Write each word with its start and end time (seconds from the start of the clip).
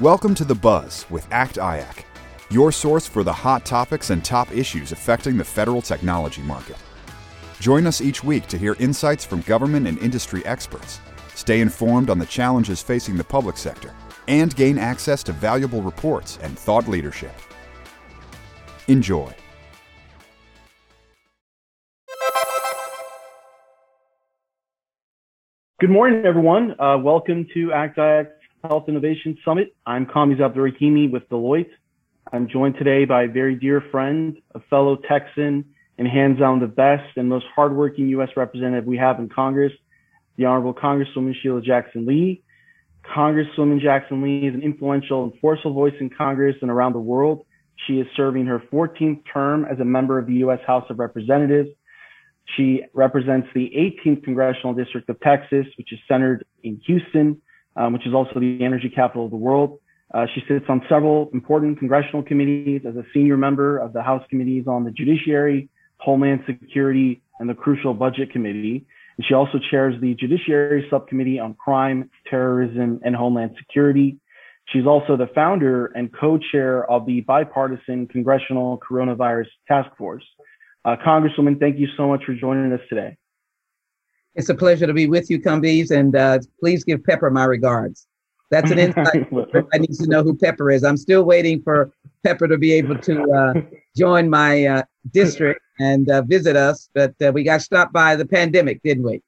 Welcome 0.00 0.34
to 0.34 0.44
The 0.44 0.56
Buzz 0.56 1.06
with 1.08 1.24
ACT 1.30 1.54
IAC, 1.54 2.02
your 2.50 2.72
source 2.72 3.06
for 3.06 3.22
the 3.22 3.32
hot 3.32 3.64
topics 3.64 4.10
and 4.10 4.24
top 4.24 4.50
issues 4.50 4.90
affecting 4.90 5.36
the 5.36 5.44
federal 5.44 5.80
technology 5.80 6.42
market. 6.42 6.74
Join 7.60 7.86
us 7.86 8.00
each 8.00 8.24
week 8.24 8.48
to 8.48 8.58
hear 8.58 8.74
insights 8.80 9.24
from 9.24 9.42
government 9.42 9.86
and 9.86 9.96
industry 9.98 10.44
experts, 10.46 10.98
stay 11.36 11.60
informed 11.60 12.10
on 12.10 12.18
the 12.18 12.26
challenges 12.26 12.82
facing 12.82 13.16
the 13.16 13.22
public 13.22 13.56
sector, 13.56 13.94
and 14.26 14.56
gain 14.56 14.78
access 14.78 15.22
to 15.22 15.32
valuable 15.32 15.80
reports 15.80 16.40
and 16.42 16.58
thought 16.58 16.88
leadership. 16.88 17.32
Enjoy. 18.88 19.32
Good 25.78 25.90
morning, 25.90 26.24
everyone. 26.26 26.74
Uh, 26.80 26.98
welcome 26.98 27.46
to 27.54 27.72
ACT 27.72 27.98
IAC 27.98 28.26
Health 28.68 28.88
Innovation 28.88 29.36
Summit. 29.44 29.76
I'm 29.84 30.06
Combiz 30.06 30.38
Abdolrahimi 30.38 31.10
with 31.10 31.28
Deloitte. 31.28 31.68
I'm 32.32 32.48
joined 32.48 32.76
today 32.78 33.04
by 33.04 33.24
a 33.24 33.28
very 33.28 33.56
dear 33.56 33.82
friend, 33.90 34.38
a 34.54 34.60
fellow 34.70 34.96
Texan, 35.06 35.66
and 35.98 36.08
hands 36.08 36.38
down 36.38 36.60
the 36.60 36.66
best 36.66 37.04
and 37.16 37.28
most 37.28 37.44
hardworking 37.54 38.08
U.S. 38.08 38.30
representative 38.38 38.86
we 38.86 38.96
have 38.96 39.18
in 39.18 39.28
Congress, 39.28 39.72
the 40.38 40.46
Honorable 40.46 40.72
Congresswoman 40.72 41.34
Sheila 41.42 41.60
Jackson 41.60 42.06
Lee. 42.06 42.42
Congresswoman 43.04 43.82
Jackson 43.82 44.22
Lee 44.22 44.48
is 44.48 44.54
an 44.54 44.62
influential 44.62 45.24
and 45.24 45.34
forceful 45.42 45.74
voice 45.74 45.94
in 46.00 46.08
Congress 46.08 46.56
and 46.62 46.70
around 46.70 46.94
the 46.94 47.00
world. 47.00 47.44
She 47.86 48.00
is 48.00 48.06
serving 48.16 48.46
her 48.46 48.60
14th 48.72 49.20
term 49.30 49.66
as 49.66 49.78
a 49.78 49.84
member 49.84 50.18
of 50.18 50.26
the 50.26 50.36
U.S. 50.36 50.60
House 50.66 50.86
of 50.88 50.98
Representatives. 50.98 51.68
She 52.56 52.82
represents 52.94 53.46
the 53.54 53.70
18th 53.76 54.24
Congressional 54.24 54.72
District 54.72 55.06
of 55.10 55.20
Texas, 55.20 55.66
which 55.76 55.92
is 55.92 55.98
centered 56.08 56.46
in 56.62 56.80
Houston 56.86 57.42
um, 57.76 57.92
which 57.92 58.06
is 58.06 58.14
also 58.14 58.40
the 58.40 58.58
energy 58.62 58.90
capital 58.94 59.24
of 59.24 59.30
the 59.30 59.36
world. 59.36 59.78
Uh, 60.12 60.26
she 60.34 60.42
sits 60.48 60.64
on 60.68 60.80
several 60.88 61.30
important 61.32 61.78
congressional 61.78 62.22
committees 62.22 62.82
as 62.86 62.94
a 62.96 63.02
senior 63.12 63.36
member 63.36 63.78
of 63.78 63.92
the 63.92 64.02
House 64.02 64.24
committees 64.30 64.66
on 64.68 64.84
the 64.84 64.90
Judiciary, 64.90 65.68
Homeland 65.98 66.40
Security, 66.46 67.22
and 67.40 67.48
the 67.48 67.54
Crucial 67.54 67.94
Budget 67.94 68.30
Committee. 68.30 68.86
And 69.16 69.26
she 69.26 69.34
also 69.34 69.58
chairs 69.70 69.94
the 70.00 70.14
Judiciary 70.14 70.86
Subcommittee 70.90 71.38
on 71.38 71.54
Crime, 71.54 72.10
Terrorism, 72.30 73.00
and 73.04 73.16
Homeland 73.16 73.56
Security. 73.58 74.18
She's 74.72 74.86
also 74.86 75.16
the 75.16 75.28
founder 75.34 75.86
and 75.86 76.10
co-chair 76.12 76.88
of 76.90 77.06
the 77.06 77.20
bipartisan 77.22 78.06
Congressional 78.06 78.80
Coronavirus 78.88 79.48
Task 79.68 79.90
Force. 79.96 80.24
Uh, 80.84 80.96
Congresswoman, 81.04 81.58
thank 81.58 81.78
you 81.78 81.88
so 81.96 82.08
much 82.08 82.24
for 82.24 82.34
joining 82.34 82.72
us 82.72 82.80
today. 82.88 83.16
It's 84.34 84.48
a 84.48 84.54
pleasure 84.54 84.86
to 84.86 84.92
be 84.92 85.06
with 85.06 85.30
you, 85.30 85.40
Combiz, 85.40 85.90
and 85.90 86.16
uh, 86.16 86.40
please 86.58 86.84
give 86.84 87.04
Pepper 87.04 87.30
my 87.30 87.44
regards. 87.44 88.06
That's 88.50 88.70
an 88.70 88.78
insight. 88.78 89.28
I 89.72 89.78
need 89.78 89.94
to 89.94 90.06
know 90.06 90.22
who 90.22 90.36
Pepper 90.36 90.70
is. 90.70 90.84
I'm 90.84 90.96
still 90.96 91.24
waiting 91.24 91.62
for 91.62 91.92
Pepper 92.24 92.48
to 92.48 92.58
be 92.58 92.72
able 92.72 92.98
to 92.98 93.22
uh, 93.32 93.54
join 93.96 94.28
my 94.28 94.66
uh, 94.66 94.82
district 95.12 95.60
and 95.78 96.10
uh, 96.10 96.22
visit 96.22 96.56
us, 96.56 96.88
but 96.94 97.14
uh, 97.24 97.32
we 97.32 97.42
got 97.42 97.62
stopped 97.62 97.92
by 97.92 98.16
the 98.16 98.26
pandemic, 98.26 98.82
didn't 98.82 99.04
we? 99.04 99.22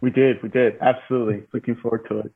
We 0.00 0.10
did. 0.10 0.42
We 0.42 0.48
did. 0.48 0.74
Absolutely. 0.80 1.42
Looking 1.52 1.76
forward 1.76 2.06
to 2.08 2.20
it. 2.20 2.32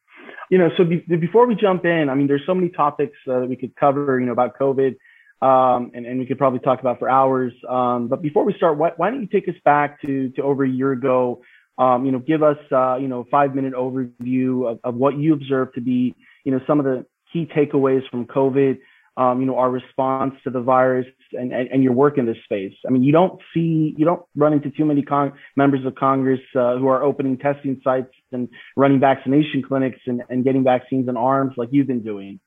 You 0.50 0.58
know, 0.58 0.70
so 0.76 0.84
be- 0.84 1.04
before 1.16 1.46
we 1.46 1.54
jump 1.54 1.84
in, 1.84 2.08
I 2.08 2.14
mean, 2.14 2.26
there's 2.26 2.44
so 2.46 2.54
many 2.54 2.68
topics 2.68 3.16
uh, 3.28 3.40
that 3.40 3.48
we 3.48 3.56
could 3.56 3.74
cover, 3.76 4.20
you 4.20 4.26
know, 4.26 4.32
about 4.32 4.58
COVID. 4.58 4.96
Um, 5.42 5.90
and, 5.94 6.06
and 6.06 6.18
we 6.18 6.26
could 6.26 6.38
probably 6.38 6.60
talk 6.60 6.80
about 6.80 6.98
for 6.98 7.08
hours. 7.08 7.52
Um, 7.68 8.08
but 8.08 8.22
before 8.22 8.44
we 8.44 8.54
start, 8.54 8.78
why, 8.78 8.92
why 8.96 9.10
don't 9.10 9.20
you 9.20 9.26
take 9.26 9.48
us 9.48 9.60
back 9.64 10.00
to, 10.02 10.30
to 10.30 10.42
over 10.42 10.64
a 10.64 10.68
year 10.68 10.92
ago 10.92 11.42
um, 11.78 12.04
you 12.04 12.12
know, 12.12 12.18
give 12.18 12.42
us, 12.42 12.58
uh, 12.70 12.96
you 12.96 13.08
know, 13.08 13.26
five 13.30 13.54
minute 13.54 13.74
overview 13.74 14.70
of, 14.70 14.78
of 14.84 14.94
what 14.94 15.18
you 15.18 15.32
observe 15.32 15.72
to 15.74 15.80
be, 15.80 16.14
you 16.44 16.52
know, 16.52 16.60
some 16.66 16.78
of 16.78 16.84
the 16.84 17.04
key 17.32 17.48
takeaways 17.56 18.08
from 18.10 18.26
COVID, 18.26 18.78
um, 19.16 19.40
you 19.40 19.46
know, 19.46 19.56
our 19.56 19.70
response 19.70 20.34
to 20.44 20.50
the 20.50 20.60
virus 20.60 21.06
and, 21.32 21.52
and, 21.52 21.68
and, 21.68 21.82
your 21.84 21.92
work 21.92 22.18
in 22.18 22.26
this 22.26 22.36
space. 22.44 22.72
I 22.86 22.90
mean, 22.90 23.04
you 23.04 23.12
don't 23.12 23.40
see, 23.52 23.94
you 23.96 24.04
don't 24.04 24.22
run 24.34 24.52
into 24.52 24.70
too 24.70 24.84
many 24.84 25.02
con- 25.02 25.32
members 25.56 25.84
of 25.84 25.94
Congress 25.94 26.40
uh, 26.56 26.76
who 26.78 26.88
are 26.88 27.02
opening 27.02 27.38
testing 27.38 27.80
sites 27.84 28.12
and 28.32 28.48
running 28.76 28.98
vaccination 28.98 29.62
clinics 29.62 30.00
and, 30.06 30.22
and 30.30 30.42
getting 30.44 30.64
vaccines 30.64 31.08
in 31.08 31.16
arms 31.16 31.54
like 31.56 31.68
you've 31.70 31.86
been 31.86 32.02
doing. 32.02 32.40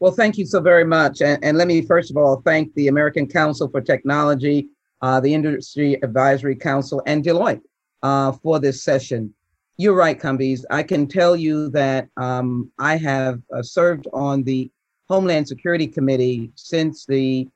Well, 0.00 0.12
thank 0.12 0.36
you 0.36 0.46
so 0.46 0.60
very 0.60 0.84
much. 0.84 1.20
And, 1.20 1.42
and 1.44 1.56
let 1.56 1.68
me 1.68 1.82
first 1.82 2.10
of 2.10 2.16
all 2.16 2.42
thank 2.44 2.74
the 2.74 2.88
American 2.88 3.28
Council 3.28 3.68
for 3.68 3.80
Technology, 3.80 4.68
uh, 5.00 5.20
the 5.20 5.32
Industry 5.32 5.94
Advisory 6.02 6.56
Council, 6.56 7.02
and 7.06 7.24
Deloitte 7.24 7.60
uh, 8.04 8.30
for 8.30 8.60
this 8.60 8.84
session. 8.84 9.34
You're 9.78 9.96
right, 9.96 10.20
Combiz. 10.20 10.64
I 10.70 10.84
can 10.84 11.08
tell 11.08 11.34
you 11.34 11.70
that 11.70 12.08
um, 12.16 12.70
I 12.78 12.96
have 12.96 13.40
uh, 13.52 13.62
served 13.62 14.06
on 14.12 14.44
the 14.44 14.70
Homeland 15.08 15.48
Security 15.48 15.88
Committee 15.88 16.52
since 16.54 17.06
the 17.06 17.48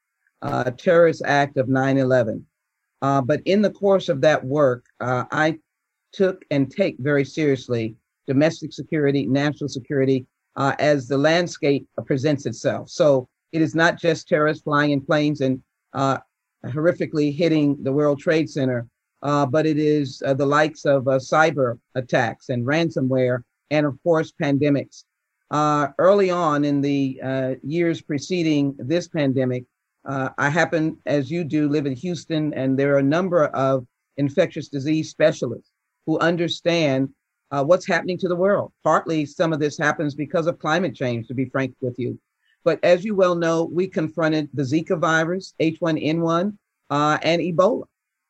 uh, 0.43 0.71
terrorist 0.73 1.23
act 1.25 1.59
of 1.59 1.69
9 1.69 1.99
11. 1.99 2.45
Uh, 3.03 3.21
but 3.21 3.41
in 3.45 3.63
the 3.63 3.71
course 3.71 4.09
of 4.09 4.21
that 4.23 4.43
work, 4.43 4.87
uh, 5.01 5.25
I 5.31 5.59
took 6.13 6.45
and 6.51 6.71
take 6.71 6.97
very 6.99 7.25
seriously 7.25 7.95
domestic 8.27 8.73
security, 8.73 9.27
national 9.27 9.69
security, 9.69 10.27
uh, 10.57 10.75
as 10.79 11.07
the 11.07 11.19
landscape 11.19 11.87
presents 12.07 12.47
itself. 12.47 12.89
So 12.89 13.29
it 13.53 13.63
is 13.63 13.75
not 13.75 14.01
just 14.01 14.27
terrorists 14.27 14.65
flying 14.65 14.91
in 14.91 15.01
planes 15.03 15.41
and 15.43 15.63
horrifically 15.95 17.35
hitting 17.35 17.77
the 17.85 17.93
World 17.93 18.19
Trade 18.19 18.51
Center, 18.51 18.89
uh, 19.23 19.47
but 19.47 19.67
it 19.67 19.79
is 19.79 20.23
uh, 20.25 20.34
the 20.34 20.47
likes 20.47 20.84
of 20.84 21.09
uh, 21.09 21.12
cyber 21.12 21.79
attacks 21.95 22.49
and 22.49 22.67
ransomware, 22.67 23.43
and 23.71 23.87
of 23.87 23.99
course, 24.03 24.33
pandemics. 24.41 25.05
Uh, 25.51 25.89
early 25.99 26.31
on 26.31 26.65
in 26.65 26.81
the 26.81 27.21
uh, 27.23 27.55
years 27.62 28.01
preceding 28.01 28.75
this 28.79 29.09
pandemic, 29.09 29.65
uh, 30.05 30.29
I 30.39 30.51
happen, 30.51 30.99
as 31.06 31.31
you 31.31 31.43
do, 31.43 31.69
live 31.69 31.87
in 31.87 31.95
Houston, 31.97 32.55
and 32.55 32.79
there 32.79 32.95
are 32.95 32.99
a 32.99 33.03
number 33.03 33.47
of 33.47 33.87
infectious 34.17 34.69
disease 34.69 35.11
specialists 35.11 35.71
who 36.06 36.19
understand 36.19 37.09
what's 37.50 37.87
happening 37.87 38.19
to 38.19 38.29
the 38.29 38.37
world. 38.37 38.73
Partly, 38.85 39.25
some 39.25 39.53
of 39.53 39.59
this 39.59 39.79
happens 39.79 40.15
because 40.15 40.47
of 40.47 40.59
climate 40.59 40.95
change, 40.95 41.27
to 41.29 41.35
be 41.35 41.47
frank 41.47 41.75
with 41.81 41.99
you. 41.99 42.19
But 42.62 42.79
as 42.83 43.05
you 43.05 43.15
well 43.15 43.35
know, 43.35 43.65
we 43.65 43.87
confronted 43.87 44.50
the 44.53 44.62
Zika 44.62 44.99
virus, 44.99 45.55
H1N1, 45.61 46.56
and 46.91 47.43
Ebola. 47.43 47.85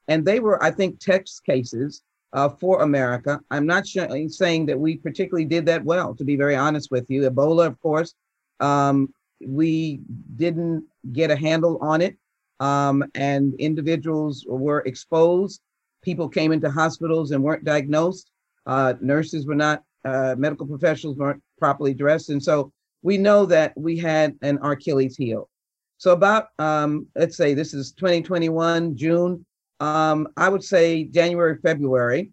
And 0.09 0.25
they 0.25 0.41
were, 0.41 0.63
I 0.63 0.71
think, 0.71 0.99
text 0.99 1.45
cases 1.45 2.03
uh, 2.33 2.49
for 2.49 2.83
America. 2.83 3.41
I'm 3.51 3.67
not 3.67 3.87
sh- 3.87 3.99
saying 4.29 4.67
that 4.67 4.79
we 4.79 4.97
particularly 4.97 5.45
did 5.45 5.67
that 5.67 5.85
well, 5.85 6.15
to 6.15 6.25
be 6.25 6.37
very 6.37 6.57
honest 6.57 6.91
with 6.91 7.09
you. 7.09 7.29
Ebola, 7.31 7.67
of 7.67 7.81
course, 7.81 8.15
um, 8.61 9.13
we 9.41 10.01
didn't 10.37 10.85
get 11.13 11.31
a 11.31 11.37
handle 11.37 11.79
on 11.81 12.01
it, 12.01 12.17
um, 12.61 13.05
and 13.15 13.55
individuals 13.55 14.45
were 14.49 14.81
exposed. 14.81 15.61
People 16.03 16.29
came 16.29 16.53
into 16.53 16.71
hospitals 16.71 17.31
and 17.31 17.43
weren't 17.43 17.65
diagnosed. 17.65 18.31
Uh, 18.67 18.95
nurses 19.01 19.47
were 19.47 19.55
not, 19.55 19.83
uh, 20.05 20.35
medical 20.37 20.67
professionals 20.67 21.17
weren't 21.17 21.43
properly 21.59 21.95
dressed. 21.95 22.31
And 22.31 22.43
so 22.43 22.73
we 23.03 23.17
know 23.17 23.47
that 23.47 23.73
we 23.77 23.97
had 23.97 24.37
an 24.43 24.59
Achilles 24.63 25.17
heel. 25.17 25.49
So, 25.99 26.13
about, 26.13 26.49
um, 26.59 27.07
let's 27.17 27.37
say 27.37 27.55
this 27.55 27.75
is 27.75 27.93
2021, 27.93 28.97
June, 28.97 29.45
um, 29.81 30.29
I 30.37 30.49
would 30.49 30.65
say 30.65 31.05
January, 31.05 31.59
February. 31.63 32.33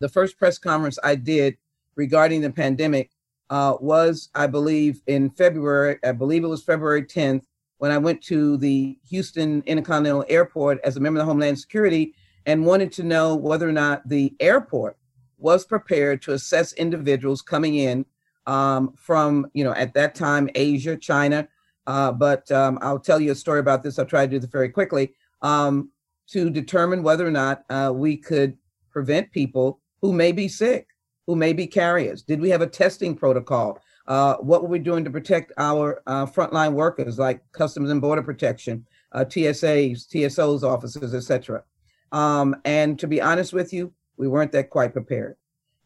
The 0.00 0.08
first 0.08 0.38
press 0.38 0.58
conference 0.58 0.98
I 1.02 1.14
did 1.14 1.56
regarding 1.96 2.40
the 2.40 2.50
pandemic 2.50 3.10
uh, 3.50 3.76
was, 3.80 4.30
I 4.34 4.46
believe, 4.46 5.00
in 5.06 5.30
February. 5.30 5.98
I 6.04 6.12
believe 6.12 6.44
it 6.44 6.48
was 6.48 6.62
February 6.62 7.02
10th 7.04 7.44
when 7.78 7.90
I 7.90 7.98
went 7.98 8.22
to 8.24 8.56
the 8.56 8.98
Houston 9.08 9.62
Intercontinental 9.66 10.24
Airport 10.28 10.80
as 10.84 10.96
a 10.96 11.00
member 11.00 11.20
of 11.20 11.26
the 11.26 11.30
Homeland 11.30 11.58
Security 11.58 12.14
and 12.46 12.64
wanted 12.66 12.92
to 12.92 13.02
know 13.02 13.34
whether 13.34 13.68
or 13.68 13.72
not 13.72 14.08
the 14.08 14.34
airport 14.40 14.96
was 15.38 15.64
prepared 15.64 16.22
to 16.22 16.32
assess 16.32 16.72
individuals 16.74 17.42
coming 17.42 17.76
in 17.76 18.06
um, 18.46 18.92
from, 18.96 19.46
you 19.54 19.64
know, 19.64 19.72
at 19.74 19.94
that 19.94 20.14
time, 20.14 20.48
Asia, 20.54 20.96
China. 20.96 21.48
Uh, 21.86 22.12
but 22.12 22.50
um, 22.50 22.78
I'll 22.80 22.98
tell 22.98 23.20
you 23.20 23.32
a 23.32 23.34
story 23.34 23.60
about 23.60 23.82
this. 23.82 23.98
I'll 23.98 24.06
try 24.06 24.24
to 24.24 24.30
do 24.30 24.38
this 24.38 24.50
very 24.50 24.70
quickly. 24.70 25.14
Um, 25.42 25.90
to 26.28 26.50
determine 26.50 27.02
whether 27.02 27.26
or 27.26 27.30
not 27.30 27.64
uh, 27.70 27.92
we 27.94 28.16
could 28.16 28.56
prevent 28.90 29.30
people 29.32 29.80
who 30.00 30.12
may 30.12 30.32
be 30.32 30.48
sick, 30.48 30.88
who 31.26 31.36
may 31.36 31.52
be 31.52 31.66
carriers. 31.66 32.22
Did 32.22 32.40
we 32.40 32.50
have 32.50 32.62
a 32.62 32.66
testing 32.66 33.14
protocol? 33.14 33.78
Uh, 34.06 34.36
what 34.36 34.62
were 34.62 34.68
we 34.68 34.78
doing 34.78 35.04
to 35.04 35.10
protect 35.10 35.52
our 35.56 36.02
uh, 36.06 36.26
frontline 36.26 36.72
workers, 36.72 37.18
like 37.18 37.40
Customs 37.52 37.90
and 37.90 38.00
Border 38.00 38.22
Protection, 38.22 38.86
uh, 39.12 39.24
TSAs, 39.24 40.06
TSOs 40.06 40.62
officers, 40.62 41.14
etc. 41.14 41.62
Um, 42.12 42.54
and 42.64 42.98
to 42.98 43.06
be 43.06 43.20
honest 43.20 43.52
with 43.52 43.72
you, 43.72 43.92
we 44.16 44.28
weren't 44.28 44.52
that 44.52 44.70
quite 44.70 44.92
prepared. 44.92 45.36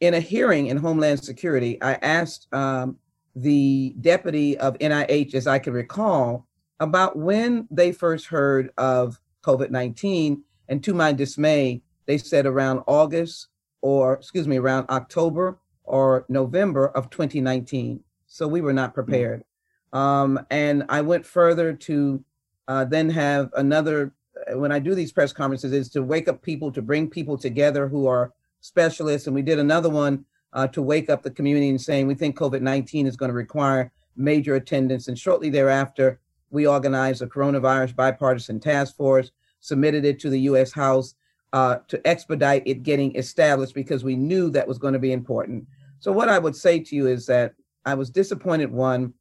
In 0.01 0.15
a 0.15 0.21
hearing 0.21 0.67
in 0.67 0.77
Homeland 0.77 1.23
Security, 1.23 1.81
I 1.83 1.95
asked 1.95 2.53
um, 2.53 2.99
the 3.35 3.95
deputy 4.01 4.59
of 4.59 4.79
NIH, 4.79 5.35
as 5.35 5.47
I 5.47 5.59
can 5.59 5.73
recall, 5.73 6.47
about 6.81 7.17
when 7.17 7.67
they 7.71 7.93
first 7.93 8.27
heard 8.27 8.71
of 8.79 9.19
COVID 9.45 9.71
19. 9.71 10.43
And 10.69 10.85
to 10.85 10.95
my 10.95 11.13
dismay, 11.13 11.83
they 12.07 12.19
said 12.19 12.47
around 12.47 12.83
August 12.87 13.49
or, 13.81 14.15
excuse 14.15 14.49
me, 14.49 14.59
around 14.59 14.89
October 14.91 15.59
or 15.85 16.27
November 16.29 16.89
of 16.89 17.11
2019. 17.11 18.01
So 18.27 18.47
we 18.47 18.61
were 18.61 18.73
not 18.73 18.95
prepared. 18.95 19.45
Um, 19.93 20.39
and 20.51 20.85
I 20.89 21.01
went 21.01 21.25
further 21.25 21.73
to 21.73 22.23
uh, 22.67 22.85
then 22.85 23.09
have 23.11 23.51
another, 23.57 24.13
when 24.53 24.71
I 24.71 24.79
do 24.79 24.95
these 24.95 25.13
press 25.13 25.33
conferences, 25.33 25.73
is 25.73 25.89
to 25.91 26.03
wake 26.03 26.29
up 26.29 26.43
people, 26.43 26.71
to 26.73 26.83
bring 26.83 27.09
people 27.09 27.39
together 27.39 27.89
who 27.89 28.07
are 28.07 28.33
specialists. 28.61 29.27
And 29.27 29.35
we 29.35 29.43
did 29.43 29.59
another 29.59 29.89
one 29.89 30.25
uh, 30.53 30.67
to 30.69 30.83
wake 30.83 31.09
up 31.09 31.23
the 31.23 31.31
community 31.31 31.71
and 31.71 31.81
saying 31.81 32.07
we 32.07 32.15
think 32.15 32.37
COVID 32.37 32.61
19 32.61 33.07
is 33.07 33.17
going 33.17 33.31
to 33.31 33.35
require 33.35 33.93
major 34.17 34.57
attendance. 34.57 35.09
And 35.09 35.19
shortly 35.19 35.49
thereafter, 35.49 36.21
we 36.51 36.67
organized 36.67 37.23
a 37.23 37.27
coronavirus 37.27 37.95
bipartisan 37.95 38.61
task 38.61 38.97
force, 38.97 39.31
submitted 39.61 40.05
it 40.05 40.19
to 40.21 40.31
the 40.31 40.41
US 40.41 40.73
House 40.73 41.15
uh, 41.53 41.79
to 41.89 42.07
expedite 42.07 42.63
it 42.67 42.83
getting 42.83 43.15
established 43.17 43.75
because 43.75 44.05
we 44.05 44.17
knew 44.17 44.51
that 44.51 44.69
was 44.69 44.79
going 44.79 44.93
to 44.93 44.99
be 44.99 45.13
important. 45.13 45.67
So, 46.01 46.13
what 46.13 46.29
I 46.29 46.39
would 46.39 46.57
say 46.57 46.81
to 46.81 46.97
you 46.97 47.07
is 47.07 47.27
that 47.27 47.55
I 47.85 47.95
was 47.95 48.11
disappointed. 48.11 48.71
One, 48.71 49.15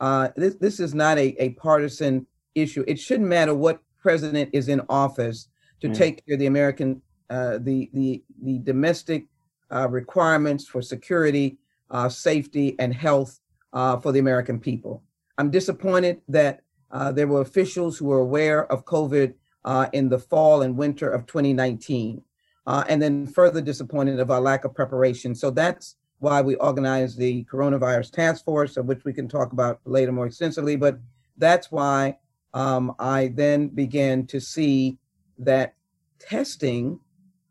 uh, 0.00 0.28
this, 0.36 0.54
this 0.56 0.80
is 0.80 0.94
not 0.94 1.18
a, 1.18 1.34
a 1.42 1.50
partisan 1.50 2.26
issue. 2.54 2.84
It 2.86 2.98
shouldn't 2.98 3.28
matter 3.28 3.54
what 3.54 3.80
president 3.98 4.50
is 4.52 4.68
in 4.68 4.80
office 4.88 5.48
to 5.80 5.88
mm. 5.88 5.96
take 5.96 6.24
care 6.26 6.34
of 6.34 6.40
the 6.40 6.46
American, 6.46 7.02
uh, 7.30 7.58
the, 7.58 7.90
the, 7.92 8.22
the 8.42 8.58
domestic 8.58 9.26
uh, 9.72 9.88
requirements 9.88 10.66
for 10.66 10.82
security, 10.82 11.58
uh, 11.90 12.08
safety, 12.08 12.76
and 12.78 12.94
health 12.94 13.40
uh, 13.72 13.98
for 13.98 14.12
the 14.12 14.18
American 14.18 14.60
people. 14.60 15.02
I'm 15.38 15.50
disappointed 15.50 16.20
that 16.28 16.60
uh, 16.92 17.10
there 17.10 17.26
were 17.26 17.40
officials 17.40 17.96
who 17.96 18.04
were 18.04 18.20
aware 18.20 18.70
of 18.70 18.84
COVID 18.84 19.34
uh, 19.64 19.88
in 19.92 20.08
the 20.08 20.18
fall 20.18 20.62
and 20.62 20.76
winter 20.76 21.10
of 21.10 21.26
2019, 21.26 22.22
uh, 22.66 22.84
and 22.88 23.00
then 23.00 23.26
further 23.26 23.60
disappointed 23.60 24.20
of 24.20 24.30
our 24.30 24.40
lack 24.40 24.64
of 24.64 24.74
preparation. 24.74 25.34
So 25.34 25.50
that's 25.50 25.96
why 26.18 26.42
we 26.42 26.54
organized 26.56 27.18
the 27.18 27.44
coronavirus 27.44 28.12
task 28.12 28.44
force, 28.44 28.76
of 28.76 28.86
which 28.86 29.04
we 29.04 29.12
can 29.12 29.26
talk 29.26 29.52
about 29.52 29.80
later 29.84 30.12
more 30.12 30.26
extensively. 30.26 30.76
But 30.76 30.98
that's 31.38 31.72
why 31.72 32.18
um, 32.54 32.94
I 32.98 33.32
then 33.34 33.68
began 33.68 34.26
to 34.26 34.40
see 34.40 34.98
that 35.38 35.74
testing 36.18 37.00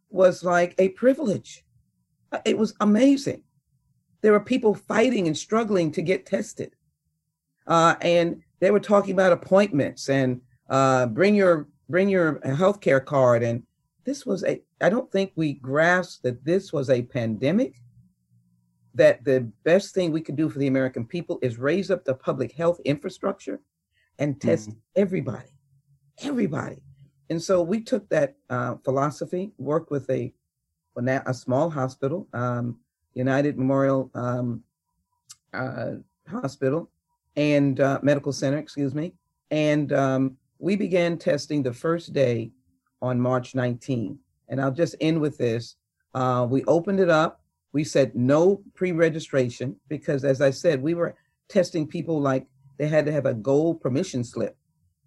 was 0.09 0.43
like 0.43 0.75
a 0.77 0.89
privilege. 0.89 1.65
It 2.45 2.57
was 2.57 2.73
amazing. 2.79 3.43
There 4.21 4.31
were 4.31 4.39
people 4.39 4.75
fighting 4.75 5.27
and 5.27 5.38
struggling 5.38 5.91
to 5.93 6.01
get 6.01 6.25
tested. 6.25 6.75
Uh, 7.65 7.95
and 8.01 8.43
they 8.62 8.72
were 8.72 8.80
talking 8.80 9.12
about 9.12 9.34
appointments 9.34 10.08
and 10.08 10.40
uh, 10.69 11.08
bring 11.08 11.36
your 11.36 11.68
bring 11.90 12.08
your 12.08 12.40
health 12.56 12.80
care 12.80 13.02
card. 13.02 13.44
And 13.44 13.63
this 14.06 14.25
was 14.25 14.46
a, 14.46 14.62
I 14.80 14.90
don't 14.90 15.12
think 15.12 15.34
we 15.36 15.54
grasped 15.54 16.24
that 16.24 16.46
this 16.46 16.72
was 16.72 16.90
a 16.90 17.02
pandemic, 17.02 17.81
that 18.96 19.25
the 19.25 19.52
best 19.66 19.94
thing 19.94 20.12
we 20.12 20.22
could 20.22 20.38
do 20.38 20.50
for 20.50 20.60
the 20.60 20.68
American 20.68 21.06
people 21.06 21.38
is 21.42 21.58
raise 21.58 21.92
up 21.92 22.06
the 22.06 22.13
public 22.13 22.54
health 22.54 22.80
infrastructure 22.86 23.60
and 24.19 24.40
test 24.40 24.69
mm-hmm. 24.69 24.80
everybody, 24.96 25.50
everybody. 26.24 26.81
And 27.30 27.42
so 27.42 27.62
we 27.62 27.81
took 27.81 28.08
that 28.10 28.36
uh, 28.50 28.75
philosophy, 28.86 29.52
worked 29.58 29.92
with 29.92 30.10
a, 30.10 30.34
a 30.96 31.34
small 31.34 31.69
hospital, 31.69 32.28
um, 32.34 32.78
United 33.13 33.58
Memorial 33.58 34.10
um, 34.13 34.63
uh, 35.54 35.96
Hospital 36.30 36.90
and 37.36 37.80
uh, 37.80 38.00
Medical 38.01 38.33
Center, 38.33 38.57
excuse 38.57 38.94
me, 38.94 39.13
and 39.51 39.94
um, 39.94 40.38
we 40.60 40.75
began 40.75 41.18
testing 41.18 41.63
the 41.63 41.74
first 41.74 42.13
day 42.13 42.51
on 43.01 43.19
March 43.19 43.56
19. 43.56 44.18
And 44.50 44.62
I'll 44.62 44.72
just 44.72 44.95
end 45.01 45.19
with 45.19 45.38
this. 45.38 45.75
Uh, 46.13 46.45
we 46.50 46.63
opened 46.66 47.00
it 47.00 47.10
up. 47.10 47.42
We 47.74 47.83
said 47.83 48.16
no 48.16 48.62
pre 48.75 48.92
registration 48.92 49.75
because, 49.88 50.24
as 50.24 50.42
I 50.42 50.51
said, 50.51 50.81
we 50.81 50.94
were 50.94 51.16
testing 51.48 51.88
people 51.88 52.19
like 52.19 52.45
they 52.78 52.88
had 52.88 53.06
to 53.06 53.12
have 53.12 53.25
a 53.25 53.34
gold 53.34 53.81
permission 53.81 54.24
slip 54.24 54.57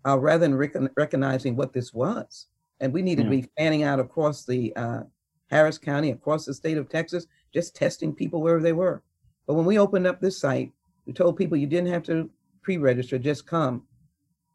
uh, 0.07 0.19
rather 0.19 0.41
than 0.41 0.55
rec- 0.55 0.77
recognizing 0.97 1.57
what 1.57 1.73
this 1.73 1.93
was. 1.93 2.47
And 2.81 2.93
we 2.93 3.03
needed 3.03 3.27
yeah. 3.27 3.31
to 3.31 3.37
be 3.43 3.51
fanning 3.57 3.83
out 3.83 4.01
across 4.01 4.45
the 4.45 4.75
uh, 4.77 5.03
Harris 5.51 5.79
County, 5.79 6.11
across 6.11 6.45
the 6.45 6.55
state 6.55 6.79
of 6.79 6.89
Texas, 6.89 7.27
just 7.53 7.77
testing 7.77 8.15
people 8.15 8.43
wherever 8.43 8.63
they 8.63 8.73
were. 8.73 9.03
But 9.47 9.55
when 9.55 9.67
we 9.67 9.79
opened 9.79 10.07
up 10.07 10.21
this 10.21 10.39
site, 10.39 10.73
we 11.07 11.13
told 11.13 11.37
people 11.37 11.57
you 11.57 11.67
didn't 11.67 11.93
have 11.93 12.03
to 12.05 12.31
pre 12.63 12.77
register, 12.77 13.19
just 13.19 13.47
come 13.47 13.85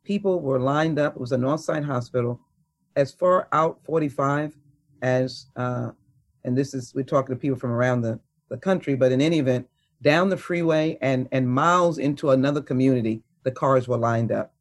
people 0.10 0.42
were 0.42 0.60
lined 0.60 0.98
up. 0.98 1.14
It 1.14 1.20
was 1.20 1.32
a 1.32 1.38
Northside 1.38 1.86
Hospital, 1.86 2.40
as 2.96 3.12
far 3.12 3.48
out 3.52 3.80
45 3.84 4.58
as, 5.04 5.46
uh, 5.56 5.92
and 6.44 6.58
this 6.58 6.74
is, 6.74 6.94
we're 6.96 7.04
talking 7.04 7.36
to 7.36 7.40
people 7.40 7.60
from 7.60 7.72
around 7.72 8.02
the, 8.02 8.20
the 8.50 8.58
country, 8.58 8.96
but 8.96 9.12
in 9.12 9.22
any 9.22 9.38
event, 9.38 9.68
down 10.02 10.30
the 10.30 10.38
freeway 10.38 10.98
and, 11.02 11.28
and 11.32 11.48
miles 11.48 12.00
into 12.00 12.32
another 12.32 12.60
community, 12.60 13.22
the 13.44 13.52
cars 13.52 13.88
were 13.88 13.98
lined 13.98 14.32
up. 14.32 14.52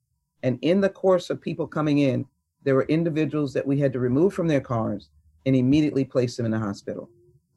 And 0.43 0.59
in 0.61 0.83
the 0.83 0.91
course 0.91 1.31
of 1.31 1.41
people 1.41 1.67
coming 1.67 1.99
in, 1.99 2.27
there 2.63 2.75
were 2.75 2.85
individuals 2.85 3.55
that 3.55 3.67
we 3.67 3.79
had 3.79 3.95
to 3.95 4.01
remove 4.01 4.35
from 4.35 4.49
their 4.49 4.61
cars 4.61 5.09
and 5.47 5.57
immediately 5.57 6.05
place 6.05 6.37
them 6.37 6.45
in 6.45 6.53
the 6.53 6.59
hospital. 6.59 7.09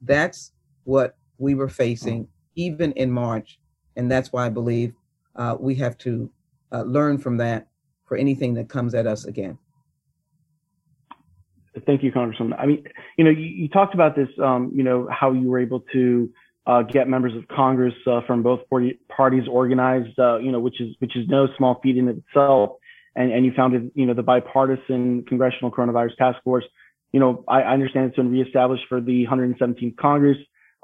That's 0.02 0.54
what 0.86 1.18
we 1.38 1.56
were 1.56 1.68
facing 1.68 2.30
even 2.56 2.94
in 2.94 3.12
March. 3.12 3.60
And 3.96 4.12
that's 4.12 4.32
why 4.32 4.46
I 4.46 4.50
believe 4.50 4.94
uh, 5.36 5.58
we 5.60 5.76
have 5.76 5.98
to 6.00 6.30
uh, 6.72 6.84
learn 6.84 7.18
from 7.18 7.38
that 7.38 7.68
for 8.06 8.18
anything 8.18 8.54
that 8.56 8.70
comes 8.70 8.94
at 8.94 9.08
us 9.08 9.26
again. 9.26 9.58
Thank 11.86 12.04
you, 12.04 12.12
Congressman. 12.12 12.54
I 12.54 12.66
mean, 12.66 12.84
you 13.18 13.24
know, 13.24 13.30
you, 13.30 13.46
you 13.46 13.70
talked 13.70 13.94
about 13.94 14.16
this, 14.16 14.28
um, 14.44 14.72
you 14.76 14.84
know, 14.84 15.08
how 15.10 15.32
you 15.32 15.50
were 15.50 15.60
able 15.60 15.82
to 15.94 16.30
uh, 16.68 16.82
get 16.84 17.08
members 17.08 17.34
of 17.36 17.48
Congress 17.48 17.94
uh, 18.06 18.22
from 18.28 18.44
both 18.44 18.60
parties 19.10 19.44
organized, 19.50 20.20
uh, 20.20 20.38
you 20.38 20.52
know, 20.52 20.60
which 20.60 20.80
is 20.82 20.96
which 21.00 21.16
is 21.16 21.28
no 21.28 21.48
small 21.58 21.80
feat 21.82 21.98
in 21.98 22.08
itself. 22.10 22.72
And, 23.16 23.32
and 23.32 23.46
you 23.46 23.52
founded, 23.56 23.92
you 23.96 24.06
know, 24.06 24.14
the 24.14 24.24
bipartisan 24.24 25.26
Congressional 25.28 25.72
Coronavirus 25.72 26.16
Task 26.18 26.44
Force. 26.44 26.66
You 27.12 27.20
know, 27.20 27.44
I, 27.48 27.62
I 27.62 27.74
understand 27.74 28.08
it's 28.08 28.16
been 28.16 28.32
reestablished 28.32 28.84
for 28.88 29.02
the 29.02 29.26
117th 29.30 29.98
Congress. 29.98 30.38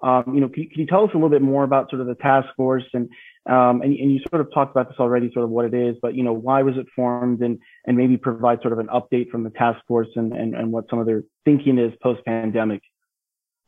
Um, 0.04 0.24
you 0.34 0.42
know, 0.42 0.50
can, 0.50 0.70
can, 0.70 0.82
you 0.82 0.86
tell 0.86 1.04
us 1.04 1.10
a 1.14 1.18
little 1.18 1.30
bit 1.30 1.42
more 1.42 1.64
about 1.64 1.90
sort 1.90 2.02
of 2.02 2.08
the 2.08 2.16
task 2.16 2.48
force 2.56 2.84
and 2.94 3.10
um, 3.48 3.82
and, 3.82 3.96
and 3.98 4.12
you 4.12 4.20
sort 4.30 4.42
of 4.42 4.54
talked 4.54 4.72
about 4.72 4.90
this 4.90 4.98
already, 5.00 5.32
sort 5.32 5.46
of 5.46 5.50
what 5.50 5.66
it 5.66 5.74
is, 5.74 5.96
but 6.02 6.16
you 6.16 6.24
know, 6.24 6.34
why 6.34 6.62
was 6.64 6.76
it 6.78 6.86
formed, 6.96 7.42
and 7.42 7.58
and 7.86 7.98
maybe 7.98 8.18
provide 8.18 8.62
sort 8.62 8.74
of 8.74 8.80
an 8.80 8.88
update 8.88 9.30
from 9.30 9.44
the 9.44 9.50
task 9.52 9.80
force 9.88 10.10
and 10.16 10.34
and, 10.34 10.54
and 10.54 10.72
what 10.72 10.90
some 10.90 11.00
of 11.00 11.06
their 11.06 11.24
thinking 11.46 11.80
is 11.80 11.94
post 12.04 12.24
pandemic. 12.26 12.82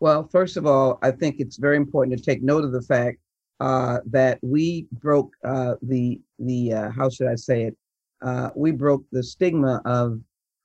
Well, 0.02 0.28
first 0.31 0.58
of 0.58 0.66
all, 0.66 1.00
I 1.02 1.12
think 1.12 1.38
it's 1.40 1.58
very 1.58 1.78
important 1.78 2.18
to 2.18 2.24
take 2.24 2.44
note 2.44 2.64
of 2.64 2.72
the 2.72 2.81
fact 2.81 3.20
uh, 3.60 4.00
that 4.06 4.40
we 4.42 4.88
broke 4.92 5.34
uh, 5.44 5.76
the 5.81 6.22
the 6.40 6.74
uh, 6.74 6.92
how 6.92 7.10
should 7.10 7.28
I 7.28 7.36
say 7.36 7.64
it? 7.64 7.78
Uh, 8.21 8.50
we 8.56 8.71
broke 8.71 9.04
the 9.12 9.24
stigma 9.24 9.81
of 9.86 10.19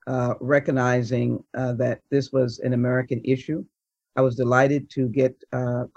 uh, 0.06 0.35
recognizing 0.40 1.42
uh, 1.56 1.73
that 1.75 2.00
this 2.11 2.33
was 2.33 2.59
an 2.61 2.73
American 2.73 3.21
issue. 3.25 3.64
I 4.16 4.21
was 4.21 4.37
delighted 4.37 4.90
to 4.90 5.09
get 5.09 5.35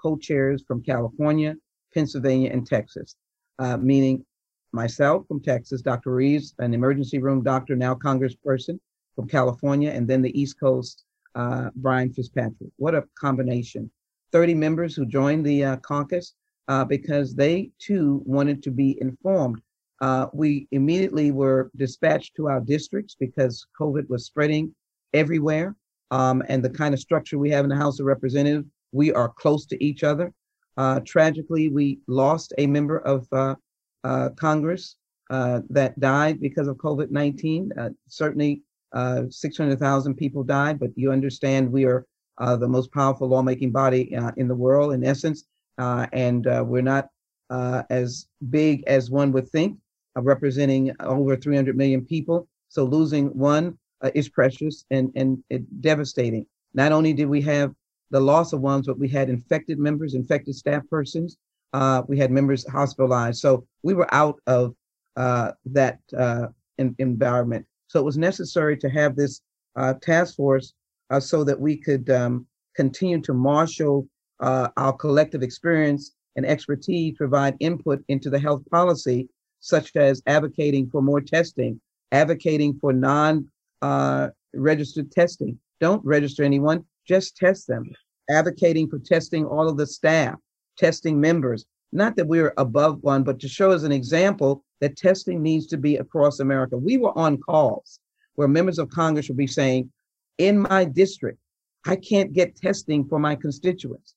co-chairs 0.02 0.64
from 0.68 0.82
California, 0.84 1.56
Pennsylvania, 1.94 2.52
and 2.52 2.66
Texas, 2.66 3.16
uh, 3.60 3.78
meaning 3.78 4.26
myself 4.72 5.28
from 5.28 5.42
Texas, 5.42 5.82
Dr. 5.82 6.12
Ruiz, 6.12 6.54
an 6.60 6.74
emergency 6.74 7.20
room 7.20 7.44
doctor, 7.44 7.76
now 7.76 7.96
congressperson 7.96 8.80
from 9.16 9.28
California, 9.28 9.92
and 9.92 10.08
then 10.08 10.22
the 10.22 10.40
East 10.40 10.60
Coast, 10.60 11.04
uh, 11.36 11.70
Brian 11.76 12.14
Fitzpatrick. 12.14 12.70
What 12.78 12.96
a 12.96 13.04
combination. 13.20 13.90
30 14.32 14.54
members 14.54 14.96
who 14.96 15.06
joined 15.06 15.46
the 15.46 15.64
uh, 15.64 15.78
caucus 15.78 16.34
uh, 16.68 16.86
because 16.86 17.34
they 17.34 17.72
too 17.80 18.22
wanted 18.26 18.62
to 18.64 18.72
be 18.72 18.98
informed. 19.02 19.62
Uh, 20.02 20.28
we 20.34 20.68
immediately 20.72 21.32
were 21.32 21.72
dispatched 21.76 22.36
to 22.36 22.48
our 22.48 22.60
districts 22.60 23.16
because 23.20 23.66
COVID 23.80 24.08
was 24.10 24.26
spreading 24.26 24.76
everywhere. 25.14 25.76
Um, 26.12 26.44
and 26.48 26.64
the 26.64 26.70
kind 26.70 26.94
of 26.94 27.00
structure 27.00 27.38
we 27.38 27.50
have 27.50 27.66
in 27.66 27.70
the 27.70 27.76
House 27.76 28.00
of 28.00 28.06
Representatives, 28.06 28.66
we 28.92 29.12
are 29.14 29.30
close 29.30 29.66
to 29.68 29.84
each 29.84 30.04
other. 30.04 30.34
Uh, 30.78 31.00
tragically, 31.02 31.70
we 31.70 32.00
lost 32.08 32.54
a 32.58 32.68
member 32.68 33.00
of 33.00 33.28
uh, 33.32 33.56
uh, 34.04 34.30
Congress 34.38 34.96
uh, 35.30 35.62
that 35.70 36.00
died 36.00 36.40
because 36.40 36.68
of 36.68 36.78
COVID 36.78 37.10
19. 37.10 37.72
Uh, 37.78 37.90
certainly, 38.08 38.62
uh, 38.94 39.24
600,000 39.30 40.16
people 40.16 40.44
died, 40.44 40.80
but 40.80 40.92
you 40.96 41.12
understand 41.12 41.72
we 41.72 41.86
are 41.86 42.06
the 42.40 42.68
most 42.68 42.94
powerful 42.94 43.28
lawmaking 43.28 43.72
body 43.72 44.16
in 44.38 44.48
the 44.48 44.56
world, 44.56 44.94
in 44.94 45.04
essence, 45.04 45.46
and 45.78 46.46
we're 46.46 46.82
not 46.82 47.10
as 47.50 48.28
big 48.50 48.84
as 48.88 49.10
one 49.10 49.32
would 49.32 49.50
think, 49.50 49.78
representing 50.16 50.96
over 51.00 51.36
300 51.36 51.76
million 51.76 52.06
people. 52.06 52.48
So 52.70 52.86
losing 52.86 53.28
one 53.38 53.78
is 54.13 54.30
precious 54.30 54.86
and, 54.92 55.12
and 55.16 55.44
devastating. 55.82 56.46
Not 56.74 56.92
only 56.92 57.13
did 57.13 57.27
we 57.27 57.42
have 57.42 57.74
the 58.12 58.20
loss 58.20 58.54
of 58.54 58.62
ones, 58.62 58.88
but 58.88 59.00
we 59.00 59.10
had 59.10 59.30
infected 59.30 59.80
members, 59.80 60.13
infected 60.13 60.56
staff 60.56 60.84
persons. 60.89 61.38
Uh, 61.74 62.04
we 62.08 62.18
had 62.18 62.32
members 62.32 62.66
hospitalized. 62.68 63.39
So 63.39 63.66
we 63.84 63.94
were 63.94 64.13
out 64.13 64.39
of 64.48 64.74
uh, 65.16 65.51
that 65.66 66.00
uh, 66.18 66.48
in, 66.77 66.96
environment. 67.00 67.66
So 67.88 68.00
it 68.00 68.06
was 68.06 68.18
necessary 68.18 68.77
to 68.77 68.89
have 68.89 69.16
this 69.16 69.42
uh, 69.75 69.96
task 70.01 70.36
force 70.36 70.74
uh, 71.10 71.20
so 71.20 71.44
that 71.44 71.60
we 71.60 71.77
could 71.77 72.10
um, 72.10 72.46
continue 72.75 73.22
to 73.22 73.34
marshal 73.34 74.08
uh, 74.39 74.70
our 74.77 74.94
collective 74.94 75.42
experience 75.42 76.13
and 76.36 76.46
expertise, 76.46 77.16
provide 77.18 77.56
input 77.60 78.04
into 78.08 78.30
the 78.30 78.39
health 78.39 78.63
policy 78.70 79.27
such 79.60 79.96
as 79.96 80.22
advocating 80.27 80.88
for 80.89 81.01
more 81.01 81.20
testing, 81.20 81.82
advocating 82.12 82.77
for 82.80 82.94
non 82.94 83.50
uh, 83.82 84.30
registered 84.54 85.12
testing. 85.12 85.60
Don't 85.80 86.04
register 86.06 86.44
anyone, 86.44 86.86
just 87.08 87.38
test 87.38 87.68
them. 87.68 87.84
Advocating 88.30 88.90
for 88.90 89.00
testing 89.00 89.46
all 89.46 89.70
of 89.70 89.78
the 89.78 89.88
staff, 89.88 90.36
testing 90.78 91.20
members. 91.20 91.66
Not 91.94 92.16
that 92.18 92.28
we're 92.28 92.54
above 92.58 93.02
one, 93.02 93.24
but 93.24 93.40
to 93.40 93.48
show 93.48 93.72
as 93.72 93.84
an 93.84 93.92
example 93.92 94.64
that 94.82 94.98
testing 94.98 95.42
needs 95.42 95.68
to 95.68 95.78
be 95.78 95.98
across 95.98 96.40
America. 96.40 96.78
We 96.78 96.98
were 96.98 97.18
on 97.18 97.38
calls 97.38 98.00
where 98.36 98.48
members 98.48 98.78
of 98.78 98.90
Congress 98.90 99.30
would 99.30 99.38
be 99.38 99.48
saying, 99.48 99.92
in 100.38 100.60
my 100.60 100.86
district, 100.86 101.40
I 101.86 101.96
can't 101.96 102.34
get 102.34 102.56
testing 102.56 103.08
for 103.08 103.18
my 103.18 103.36
constituents. 103.36 104.16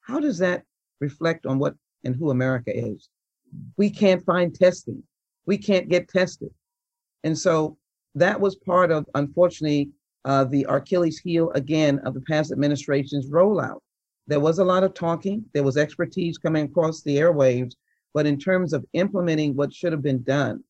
How 0.00 0.18
does 0.18 0.38
that 0.38 0.64
reflect 1.00 1.46
on 1.46 1.58
what 1.58 1.74
and 2.04 2.16
who 2.16 2.30
America 2.30 2.76
is? 2.76 3.08
We 3.76 3.88
can't 3.88 4.24
find 4.24 4.54
testing. 4.54 5.02
We 5.46 5.56
can't 5.56 5.88
get 5.88 6.08
tested. 6.08 6.50
And 7.24 7.38
so 7.38 7.78
that 8.14 8.40
was 8.40 8.56
part 8.56 8.90
of, 8.90 9.06
unfortunately, 9.14 9.90
uh, 10.24 10.44
the 10.44 10.66
Achilles 10.68 11.18
heel 11.18 11.50
again 11.52 11.98
of 12.00 12.14
the 12.14 12.20
past 12.22 12.52
administration's 12.52 13.30
rollout. 13.30 13.80
There 14.26 14.40
was 14.40 14.58
a 14.58 14.64
lot 14.64 14.84
of 14.84 14.94
talking, 14.94 15.44
there 15.52 15.64
was 15.64 15.76
expertise 15.76 16.38
coming 16.38 16.66
across 16.66 17.02
the 17.02 17.16
airwaves, 17.16 17.74
but 18.14 18.26
in 18.26 18.38
terms 18.38 18.72
of 18.72 18.84
implementing 18.92 19.56
what 19.56 19.74
should 19.74 19.92
have 19.92 20.02
been 20.02 20.22
done, 20.22 20.62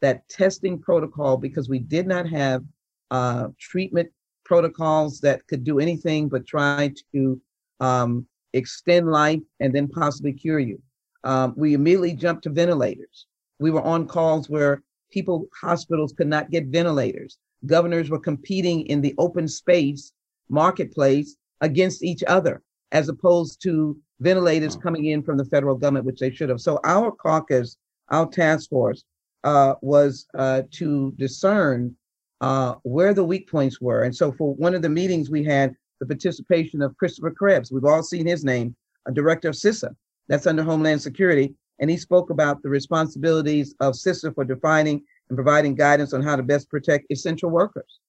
that 0.00 0.28
testing 0.28 0.78
protocol, 0.78 1.36
because 1.36 1.68
we 1.68 1.78
did 1.78 2.06
not 2.06 2.28
have 2.28 2.64
uh, 3.10 3.48
treatment 3.60 4.10
protocols 4.44 5.20
that 5.20 5.46
could 5.46 5.64
do 5.64 5.78
anything 5.78 6.28
but 6.28 6.46
try 6.46 6.92
to 7.12 7.40
um, 7.80 8.26
extend 8.52 9.10
life 9.10 9.40
and 9.60 9.74
then 9.74 9.86
possibly 9.88 10.32
cure 10.32 10.58
you. 10.58 10.80
Um, 11.24 11.54
we 11.56 11.74
immediately 11.74 12.14
jumped 12.14 12.44
to 12.44 12.50
ventilators. 12.50 13.26
We 13.58 13.70
were 13.70 13.82
on 13.82 14.06
calls 14.06 14.48
where 14.48 14.82
people, 15.16 15.46
hospitals 15.58 16.12
could 16.12 16.26
not 16.26 16.50
get 16.50 16.66
ventilators. 16.66 17.38
Governors 17.64 18.10
were 18.10 18.18
competing 18.18 18.86
in 18.86 19.00
the 19.00 19.14
open 19.16 19.48
space 19.48 20.12
marketplace 20.50 21.36
against 21.62 22.04
each 22.04 22.22
other, 22.26 22.62
as 22.92 23.08
opposed 23.08 23.62
to 23.62 23.96
ventilators 24.20 24.76
coming 24.76 25.06
in 25.06 25.22
from 25.22 25.38
the 25.38 25.44
federal 25.46 25.74
government, 25.74 26.04
which 26.04 26.20
they 26.20 26.30
should 26.30 26.50
have. 26.50 26.60
So 26.60 26.80
our 26.84 27.10
caucus, 27.10 27.78
our 28.10 28.26
task 28.26 28.68
force, 28.68 29.04
uh, 29.42 29.74
was 29.80 30.26
uh, 30.34 30.62
to 30.72 31.14
discern 31.16 31.96
uh, 32.42 32.74
where 32.82 33.14
the 33.14 33.24
weak 33.24 33.50
points 33.50 33.80
were. 33.80 34.02
And 34.02 34.14
so 34.14 34.32
for 34.32 34.54
one 34.56 34.74
of 34.74 34.82
the 34.82 34.90
meetings, 34.90 35.30
we 35.30 35.42
had 35.44 35.74
the 35.98 36.06
participation 36.06 36.82
of 36.82 36.94
Christopher 36.98 37.30
Krebs. 37.30 37.72
We've 37.72 37.86
all 37.86 38.02
seen 38.02 38.26
his 38.26 38.44
name, 38.44 38.76
a 39.06 39.12
director 39.12 39.48
of 39.48 39.54
CISA, 39.54 39.94
that's 40.28 40.46
under 40.46 40.62
Homeland 40.62 41.00
Security. 41.00 41.54
And 41.78 41.90
he 41.90 41.96
spoke 41.96 42.30
about 42.30 42.62
the 42.62 42.68
responsibilities 42.68 43.74
of 43.80 43.94
CISA 43.94 44.34
for 44.34 44.44
defining 44.44 45.02
and 45.28 45.36
providing 45.36 45.74
guidance 45.74 46.12
on 46.12 46.22
how 46.22 46.36
to 46.36 46.42
best 46.42 46.70
protect 46.70 47.06
essential 47.10 47.50
workers. 47.50 48.00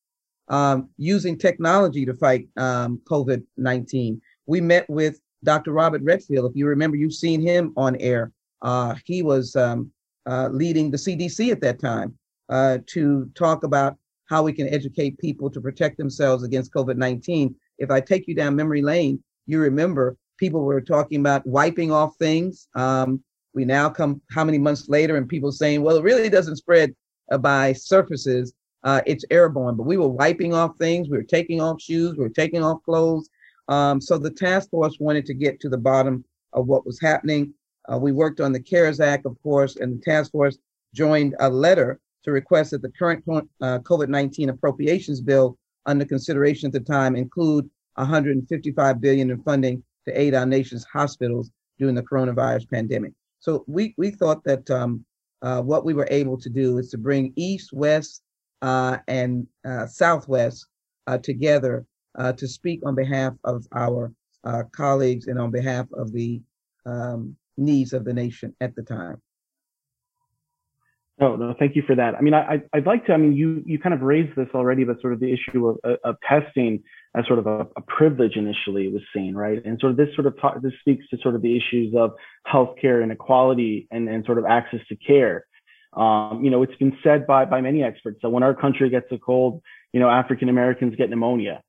Um, 0.49 0.89
using 0.97 1.37
technology 1.37 2.05
to 2.05 2.13
fight 2.13 2.47
um, 2.55 3.01
COVID 3.03 3.43
19. 3.57 4.21
We 4.45 4.61
met 4.61 4.89
with 4.89 5.19
Dr. 5.43 5.73
Robert 5.73 6.01
Redfield. 6.03 6.49
If 6.49 6.55
you 6.55 6.67
remember, 6.67 6.95
you've 6.95 7.13
seen 7.13 7.41
him 7.41 7.73
on 7.75 7.97
air. 7.97 8.31
Uh, 8.61 8.95
he 9.05 9.23
was 9.23 9.55
um, 9.57 9.91
uh, 10.25 10.49
leading 10.51 10.89
the 10.89 10.97
CDC 10.97 11.51
at 11.51 11.61
that 11.61 11.79
time 11.79 12.17
uh, 12.49 12.79
to 12.87 13.29
talk 13.35 13.63
about 13.63 13.97
how 14.29 14.43
we 14.43 14.53
can 14.53 14.67
educate 14.67 15.17
people 15.17 15.49
to 15.49 15.61
protect 15.61 15.97
themselves 15.97 16.43
against 16.43 16.73
COVID 16.73 16.97
19. 16.97 17.55
If 17.77 17.91
I 17.91 18.01
take 18.01 18.27
you 18.27 18.35
down 18.35 18.55
memory 18.55 18.81
lane, 18.81 19.23
you 19.45 19.59
remember 19.59 20.17
people 20.37 20.61
were 20.61 20.81
talking 20.81 21.19
about 21.19 21.45
wiping 21.45 21.91
off 21.91 22.15
things. 22.17 22.67
Um, 22.75 23.23
we 23.57 23.65
now 23.65 23.89
come 23.89 24.21
how 24.29 24.43
many 24.43 24.59
months 24.59 24.87
later, 24.87 25.17
and 25.17 25.27
people 25.27 25.51
saying, 25.51 25.81
well, 25.81 25.97
it 25.97 26.03
really 26.03 26.29
doesn't 26.29 26.57
spread 26.57 26.93
uh, 27.31 27.39
by 27.39 27.73
surfaces, 27.73 28.53
uh, 28.83 29.01
it's 29.07 29.25
airborne. 29.31 29.75
But 29.75 29.87
we 29.87 29.97
were 29.97 30.07
wiping 30.07 30.53
off 30.53 30.77
things, 30.77 31.09
we 31.09 31.17
were 31.17 31.23
taking 31.23 31.59
off 31.59 31.81
shoes, 31.81 32.15
we 32.15 32.23
were 32.23 32.29
taking 32.29 32.63
off 32.63 32.83
clothes. 32.83 33.27
Um, 33.67 33.99
so 33.99 34.19
the 34.19 34.29
task 34.29 34.69
force 34.69 34.97
wanted 34.99 35.25
to 35.25 35.33
get 35.33 35.59
to 35.61 35.69
the 35.69 35.77
bottom 35.77 36.23
of 36.53 36.67
what 36.67 36.85
was 36.85 37.01
happening. 37.01 37.51
Uh, 37.91 37.97
we 37.97 38.11
worked 38.11 38.39
on 38.41 38.51
the 38.51 38.59
CARES 38.59 38.99
Act, 38.99 39.25
of 39.25 39.35
course, 39.41 39.77
and 39.77 39.97
the 39.97 40.05
task 40.05 40.31
force 40.31 40.59
joined 40.93 41.35
a 41.39 41.49
letter 41.49 41.99
to 42.25 42.31
request 42.31 42.69
that 42.71 42.83
the 42.83 42.91
current 42.91 43.23
uh, 43.27 43.79
COVID 43.79 44.07
19 44.07 44.49
appropriations 44.49 45.19
bill 45.19 45.57
under 45.87 46.05
consideration 46.05 46.67
at 46.67 46.73
the 46.73 46.79
time 46.79 47.15
include 47.15 47.67
155 47.95 49.01
billion 49.01 49.31
in 49.31 49.41
funding 49.41 49.83
to 50.07 50.21
aid 50.21 50.35
our 50.35 50.45
nation's 50.45 50.85
hospitals 50.85 51.49
during 51.79 51.95
the 51.95 52.03
coronavirus 52.03 52.69
pandemic. 52.69 53.13
So 53.39 53.63
we, 53.67 53.93
we 53.97 54.11
thought 54.11 54.43
that 54.43 54.69
um, 54.69 55.05
uh, 55.41 55.61
what 55.61 55.85
we 55.85 55.93
were 55.93 56.07
able 56.09 56.37
to 56.37 56.49
do 56.49 56.77
is 56.77 56.89
to 56.91 56.97
bring 56.97 57.33
East, 57.35 57.71
West, 57.73 58.23
uh, 58.61 58.97
and 59.07 59.47
uh, 59.65 59.85
Southwest 59.85 60.65
uh, 61.05 61.17
together 61.17 61.85
uh, 62.17 62.33
to 62.33 62.47
speak 62.47 62.81
on 62.85 62.95
behalf 62.95 63.33
of 63.43 63.65
our 63.73 64.11
colleagues 64.71 65.27
and 65.27 65.39
on 65.39 65.51
behalf 65.51 65.85
of 65.93 66.11
the 66.13 66.41
um, 66.85 67.35
needs 67.57 67.93
of 67.93 68.05
the 68.05 68.13
nation 68.13 68.55
at 68.61 68.75
the 68.75 68.81
time. 68.81 69.21
No, 71.19 71.35
no, 71.35 71.55
thank 71.57 71.75
you 71.75 71.83
for 71.85 71.95
that. 71.95 72.15
I 72.15 72.21
mean, 72.21 72.35
I, 72.35 72.61
I'd 72.73 72.85
like 72.85 73.05
to, 73.07 73.13
I 73.13 73.17
mean, 73.17 73.33
you, 73.33 73.63
you 73.65 73.79
kind 73.79 73.93
of 73.93 74.01
raised 74.01 74.35
this 74.35 74.47
already, 74.53 74.83
but 74.83 75.01
sort 75.01 75.13
of 75.13 75.19
the 75.19 75.33
issue 75.33 75.67
of, 75.67 75.97
of 76.03 76.15
testing 76.27 76.83
as 77.17 77.25
sort 77.25 77.39
of 77.39 77.47
a, 77.47 77.67
a 77.75 77.81
privilege 77.87 78.35
initially 78.35 78.87
was 78.89 79.01
seen, 79.13 79.35
right? 79.35 79.63
And 79.65 79.79
sort 79.79 79.91
of 79.91 79.97
this 79.97 80.13
sort 80.15 80.27
of 80.27 80.39
talk, 80.39 80.61
this 80.61 80.73
speaks 80.79 81.05
to 81.09 81.17
sort 81.21 81.35
of 81.35 81.41
the 81.41 81.57
issues 81.57 81.93
of 81.95 82.11
healthcare 82.51 83.03
inequality 83.03 83.87
and, 83.91 84.07
and 84.07 84.25
sort 84.25 84.37
of 84.37 84.45
access 84.45 84.79
to 84.89 84.95
care. 84.95 85.45
Um, 85.93 86.41
you 86.43 86.51
know, 86.51 86.61
it's 86.61 86.75
been 86.75 86.95
said 87.03 87.25
by, 87.25 87.45
by 87.45 87.61
many 87.61 87.83
experts 87.83 88.19
that 88.21 88.29
when 88.29 88.43
our 88.43 88.53
country 88.53 88.89
gets 88.89 89.07
a 89.11 89.17
cold, 89.17 89.61
you 89.93 89.99
know, 89.99 90.09
African 90.09 90.49
Americans 90.49 90.95
get 90.95 91.09
pneumonia. 91.09 91.63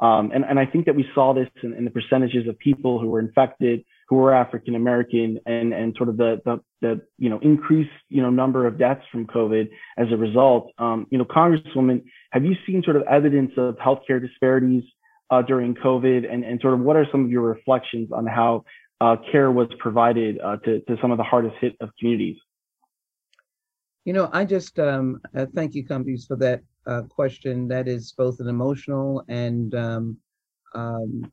Um, 0.00 0.30
and, 0.32 0.44
and 0.44 0.58
I 0.58 0.66
think 0.66 0.86
that 0.86 0.96
we 0.96 1.04
saw 1.14 1.34
this 1.34 1.48
in, 1.62 1.74
in 1.74 1.84
the 1.84 1.90
percentages 1.90 2.48
of 2.48 2.58
people 2.58 2.98
who 3.00 3.08
were 3.08 3.20
infected, 3.20 3.84
who 4.08 4.16
were 4.16 4.32
African 4.32 4.74
American 4.74 5.38
and, 5.44 5.74
and 5.74 5.94
sort 5.96 6.08
of 6.08 6.16
the, 6.16 6.40
the, 6.44 6.60
the, 6.80 7.00
you 7.18 7.28
know, 7.28 7.38
increased, 7.40 7.90
you 8.08 8.22
know, 8.22 8.30
number 8.30 8.66
of 8.66 8.78
deaths 8.78 9.02
from 9.12 9.26
COVID 9.26 9.68
as 9.98 10.06
a 10.10 10.16
result. 10.16 10.72
Um, 10.78 11.06
you 11.10 11.18
know, 11.18 11.24
Congresswoman, 11.24 12.02
have 12.32 12.44
you 12.44 12.54
seen 12.66 12.82
sort 12.82 12.96
of 12.96 13.02
evidence 13.02 13.52
of 13.58 13.76
healthcare 13.76 14.20
disparities 14.20 14.84
uh, 15.30 15.42
during 15.42 15.74
COVID 15.74 16.30
and, 16.30 16.42
and 16.42 16.60
sort 16.60 16.74
of 16.74 16.80
what 16.80 16.96
are 16.96 17.06
some 17.12 17.26
of 17.26 17.30
your 17.30 17.42
reflections 17.42 18.08
on 18.10 18.26
how 18.26 18.64
uh, 19.00 19.16
care 19.30 19.52
was 19.52 19.68
provided 19.78 20.40
uh, 20.40 20.56
to, 20.64 20.80
to 20.80 20.96
some 21.02 21.10
of 21.10 21.18
the 21.18 21.24
hardest 21.24 21.56
hit 21.60 21.76
of 21.80 21.90
communities? 21.98 22.36
You 24.06 24.14
know, 24.14 24.30
I 24.32 24.46
just 24.46 24.78
um, 24.78 25.20
uh, 25.36 25.44
thank 25.54 25.74
you, 25.74 25.84
Combiz, 25.84 26.26
for 26.26 26.36
that 26.36 26.62
uh, 26.86 27.02
question. 27.02 27.68
That 27.68 27.88
is 27.88 28.14
both 28.16 28.40
an 28.40 28.48
emotional 28.48 29.22
and 29.28 29.74
um, 29.74 30.16
um, 30.74 31.30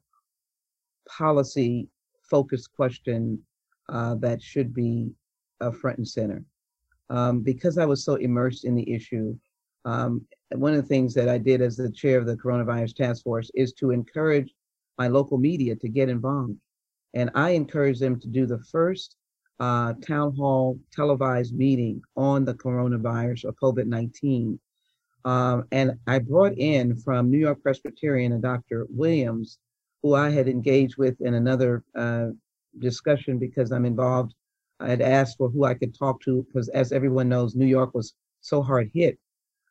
policy 1.07 1.87
focused 2.29 2.73
question 2.75 3.39
uh, 3.89 4.15
that 4.15 4.41
should 4.41 4.73
be 4.73 5.11
uh, 5.61 5.71
front 5.71 5.97
and 5.97 6.07
center. 6.07 6.43
Um, 7.09 7.41
because 7.41 7.77
I 7.77 7.85
was 7.85 8.03
so 8.03 8.15
immersed 8.15 8.65
in 8.65 8.75
the 8.75 8.91
issue, 8.91 9.37
um, 9.85 10.25
one 10.51 10.73
of 10.73 10.81
the 10.81 10.87
things 10.87 11.13
that 11.13 11.29
I 11.29 11.37
did 11.37 11.61
as 11.61 11.77
the 11.77 11.91
chair 11.91 12.17
of 12.17 12.25
the 12.25 12.35
coronavirus 12.35 12.95
task 12.95 13.23
force 13.23 13.51
is 13.53 13.73
to 13.73 13.91
encourage 13.91 14.53
my 14.97 15.07
local 15.07 15.37
media 15.37 15.75
to 15.75 15.87
get 15.87 16.09
involved. 16.09 16.55
And 17.13 17.29
I 17.35 17.51
encourage 17.51 17.99
them 17.99 18.19
to 18.19 18.27
do 18.27 18.45
the 18.45 18.59
first 18.59 19.15
uh, 19.59 19.93
town 20.05 20.35
hall 20.35 20.79
televised 20.91 21.55
meeting 21.55 22.01
on 22.17 22.43
the 22.43 22.53
coronavirus 22.53 23.45
or 23.45 23.53
COVID 23.53 23.85
19. 23.85 24.59
Um, 25.23 25.65
and 25.71 25.97
I 26.07 26.19
brought 26.19 26.57
in 26.57 26.95
from 26.97 27.31
New 27.31 27.39
York 27.39 27.63
Presbyterian 27.63 28.33
and 28.33 28.43
Dr. 28.43 28.85
Williams 28.89 29.59
who 30.05 30.13
I 30.13 30.29
had 30.29 30.47
engaged 30.47 30.97
with 30.97 31.19
in 31.19 31.33
another 31.33 31.83
uh, 31.97 32.27
discussion 32.77 33.39
because 33.39 33.71
I'm 33.71 33.85
involved. 33.85 34.35
I 34.79 34.87
had 34.87 35.01
asked 35.01 35.39
for 35.39 35.49
who 35.49 35.63
I 35.65 35.73
could 35.73 35.97
talk 35.97 36.21
to 36.25 36.43
because, 36.43 36.69
as 36.69 36.91
everyone 36.91 37.27
knows, 37.27 37.55
New 37.55 37.65
York 37.65 37.95
was 37.95 38.13
so 38.41 38.61
hard 38.61 38.91
hit. 38.93 39.17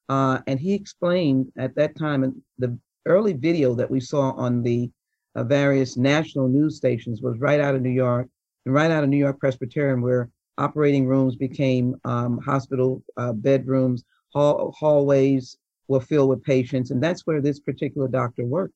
Uh, 0.09 0.41
and 0.49 0.59
he 0.59 0.75
explained 0.75 1.53
at 1.57 1.77
that 1.77 1.97
time, 1.97 2.25
and 2.25 2.35
the 2.59 2.77
early 3.07 3.33
video 3.33 3.77
that 3.77 3.89
we 3.89 4.01
saw 4.01 4.33
on 4.33 4.61
the 4.61 4.91
uh, 5.37 5.45
various 5.45 5.97
national 5.97 6.49
news 6.49 6.77
stations 6.79 7.23
was 7.23 7.39
right 7.39 7.61
out 7.61 7.77
of 7.77 7.83
New 7.83 7.91
York, 7.91 8.27
and 8.67 8.75
right 8.75 8.91
out 8.91 9.05
of 9.05 9.11
New 9.11 9.17
York 9.27 9.39
Presbyterian, 9.39 10.03
where 10.03 10.31
operating 10.59 11.07
rooms 11.07 11.37
became 11.37 11.95
um, 12.05 12.39
hospital 12.39 13.05
uh, 13.17 13.33
bedrooms, 13.33 14.03
hall- 14.33 14.75
hallways 14.77 15.57
were 15.87 16.01
filled 16.01 16.31
with 16.31 16.43
patients, 16.43 16.91
and 16.91 17.01
that's 17.01 17.25
where 17.25 17.41
this 17.41 17.61
particular 17.61 18.09
doctor 18.09 18.45
worked. 18.45 18.75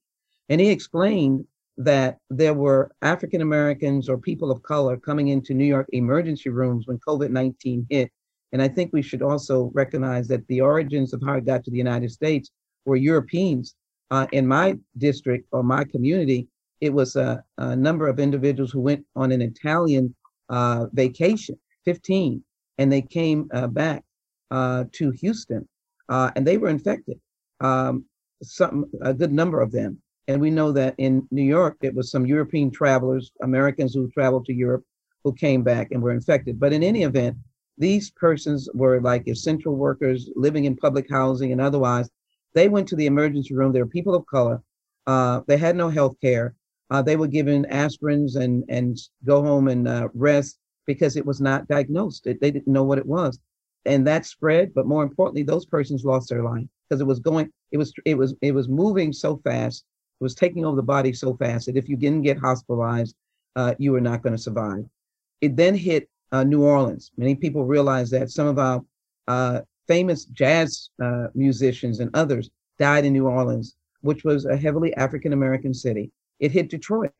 And 0.49 0.61
he 0.61 0.71
explained 0.71 1.45
that 1.77 2.19
there 2.31 2.55
were 2.55 2.91
African 3.03 3.41
Americans 3.41 4.09
or 4.09 4.19
people 4.19 4.51
of 4.51 4.63
color 4.63 4.97
coming 4.97 5.29
into 5.29 5.55
New 5.55 5.65
York 5.65 5.87
emergency 5.93 6.51
rooms 6.51 6.87
when 6.87 6.99
COVID 6.99 7.31
19 7.31 7.87
hit. 7.89 8.11
And 8.53 8.61
I 8.63 8.69
think 8.69 8.93
we 8.93 9.03
should 9.03 9.23
also 9.23 9.71
recognize 9.75 10.27
that 10.29 10.47
the 10.49 10.61
origins 10.61 11.13
of 11.13 11.23
how 11.25 11.35
it 11.35 11.45
got 11.45 11.65
to 11.65 11.71
the 11.71 11.77
United 11.77 12.11
States 12.11 12.51
were 12.85 12.97
Europeans. 12.97 13.75
Uh, 14.11 14.27
in 14.33 14.47
my 14.47 14.75
district 14.97 15.47
or 15.53 15.63
my 15.63 15.85
community, 15.85 16.49
it 16.81 16.93
was 16.93 17.15
a, 17.15 17.45
a, 17.59 17.77
number 17.77 18.09
of 18.09 18.19
individuals 18.19 18.71
who 18.71 18.81
went 18.81 19.05
on 19.15 19.33
an 19.33 19.43
Italian 19.43 20.15
uh, 20.49 20.87
vacation, 20.95 21.59
15, 21.85 22.43
and 22.79 22.91
they 22.91 23.03
came 23.03 23.51
uh, 23.53 23.67
back 23.67 24.03
uh, 24.51 24.85
to 24.93 25.11
Houston, 25.11 25.69
uh, 26.09 26.31
and 26.37 26.47
they 26.47 26.57
were 26.57 26.71
infected. 26.71 27.21
Um, 27.61 28.07
some 28.43 28.87
a 29.03 29.13
good 29.13 29.33
number 29.33 29.61
of 29.61 29.73
them, 29.73 30.01
and 30.29 30.41
we 30.41 30.51
know 30.51 30.71
that 30.73 30.95
in 30.99 31.27
New 31.31 31.43
York 31.43 31.79
it 31.81 31.95
was 31.95 32.11
some 32.11 32.27
European 32.27 32.71
travelers, 32.71 33.33
Americans 33.43 33.95
who 33.95 34.11
traveled 34.11 34.45
to 34.45 34.53
Europe, 34.53 34.85
who 35.25 35.33
came 35.33 35.63
back 35.63 35.89
and 35.91 36.03
were 36.03 36.13
infected. 36.13 36.61
But 36.61 36.73
in 36.75 36.83
any 36.83 37.03
event, 37.03 37.37
these 37.79 38.11
persons 38.11 38.69
were 38.75 39.01
like 39.01 39.27
essential 39.27 39.75
workers 39.75 40.29
living 40.37 40.67
in 40.67 40.77
public 40.77 41.09
housing 41.11 41.51
and 41.51 41.61
otherwise. 41.61 42.11
They 42.55 42.69
went 42.69 42.89
to 42.89 42.97
the 42.97 43.07
emergency 43.07 43.55
room. 43.55 43.73
They 43.73 43.81
were 43.81 43.87
people 43.87 44.15
of 44.15 44.27
color. 44.27 44.63
Uh, 45.07 45.41
they 45.47 45.57
had 45.57 45.77
no 45.77 45.89
health 45.89 46.17
care. 46.21 46.55
Uh, 46.91 47.03
they 47.03 47.17
were 47.17 47.27
given 47.27 47.67
aspirins 47.71 48.37
and 48.37 48.65
and 48.69 48.99
go 49.25 49.43
home 49.43 49.69
and 49.69 49.89
uh, 49.89 50.09
rest 50.15 50.59
because 50.87 51.17
it 51.17 51.25
was 51.25 51.41
not 51.41 51.69
diagnosed. 51.69 52.27
It, 52.27 52.41
they 52.41 52.51
didn't 52.51 52.73
know 52.73 52.85
what 52.85 52.99
it 52.99 53.07
was, 53.07 53.39
and 53.85 54.07
that 54.07 54.27
spread. 54.27 54.75
But 54.75 54.87
more 54.87 55.03
importantly, 55.03 55.43
those 55.43 55.67
persons 55.67 56.05
lost 56.05 56.29
their 56.29 56.43
life 56.43 56.67
because 56.89 57.01
it 57.01 57.07
was 57.07 57.21
going. 57.21 57.51
It 57.73 57.79
was 57.79 57.93
it 58.05 58.17
was 58.17 58.35
it 58.43 58.53
was 58.53 58.69
moving 58.69 59.13
so 59.13 59.41
fast. 59.45 59.85
Was 60.21 60.35
taking 60.35 60.65
over 60.65 60.77
the 60.77 60.83
body 60.83 61.13
so 61.13 61.37
fast 61.37 61.67
that 61.67 61.77
if 61.77 61.89
you 61.89 61.97
didn't 61.97 62.23
get 62.23 62.39
hospitalized, 62.39 63.15
uh, 63.57 63.75
you 63.79 63.93
were 63.93 64.01
not 64.01 64.23
going 64.23 64.35
to 64.35 64.43
survive. 64.43 64.85
It 65.41 65.57
then 65.57 65.75
hit 65.75 66.09
uh, 66.33 66.45
New 66.45 66.63
Orleans. 66.63 67.13
Many 67.17 67.35
people 67.35 67.65
realize 67.65 68.11
that 68.11 68.31
some 68.31 68.47
of 68.47 68.59
our 68.59 68.85
uh, 69.29 69.61
famous 69.87 70.25
jazz 70.27 70.91
uh, 71.03 71.29
musicians 71.35 72.01
and 72.01 72.11
others 72.15 72.51
died 72.79 73.05
in 73.05 73.13
New 73.13 73.27
Orleans, 73.27 73.77
which 74.03 74.25
was 74.25 74.45
a 74.45 74.57
heavily 74.57 74.95
African 74.95 75.33
American 75.33 75.73
city. 75.73 76.11
It 76.41 76.53
hit 76.53 76.71
Detroit, 76.71 77.13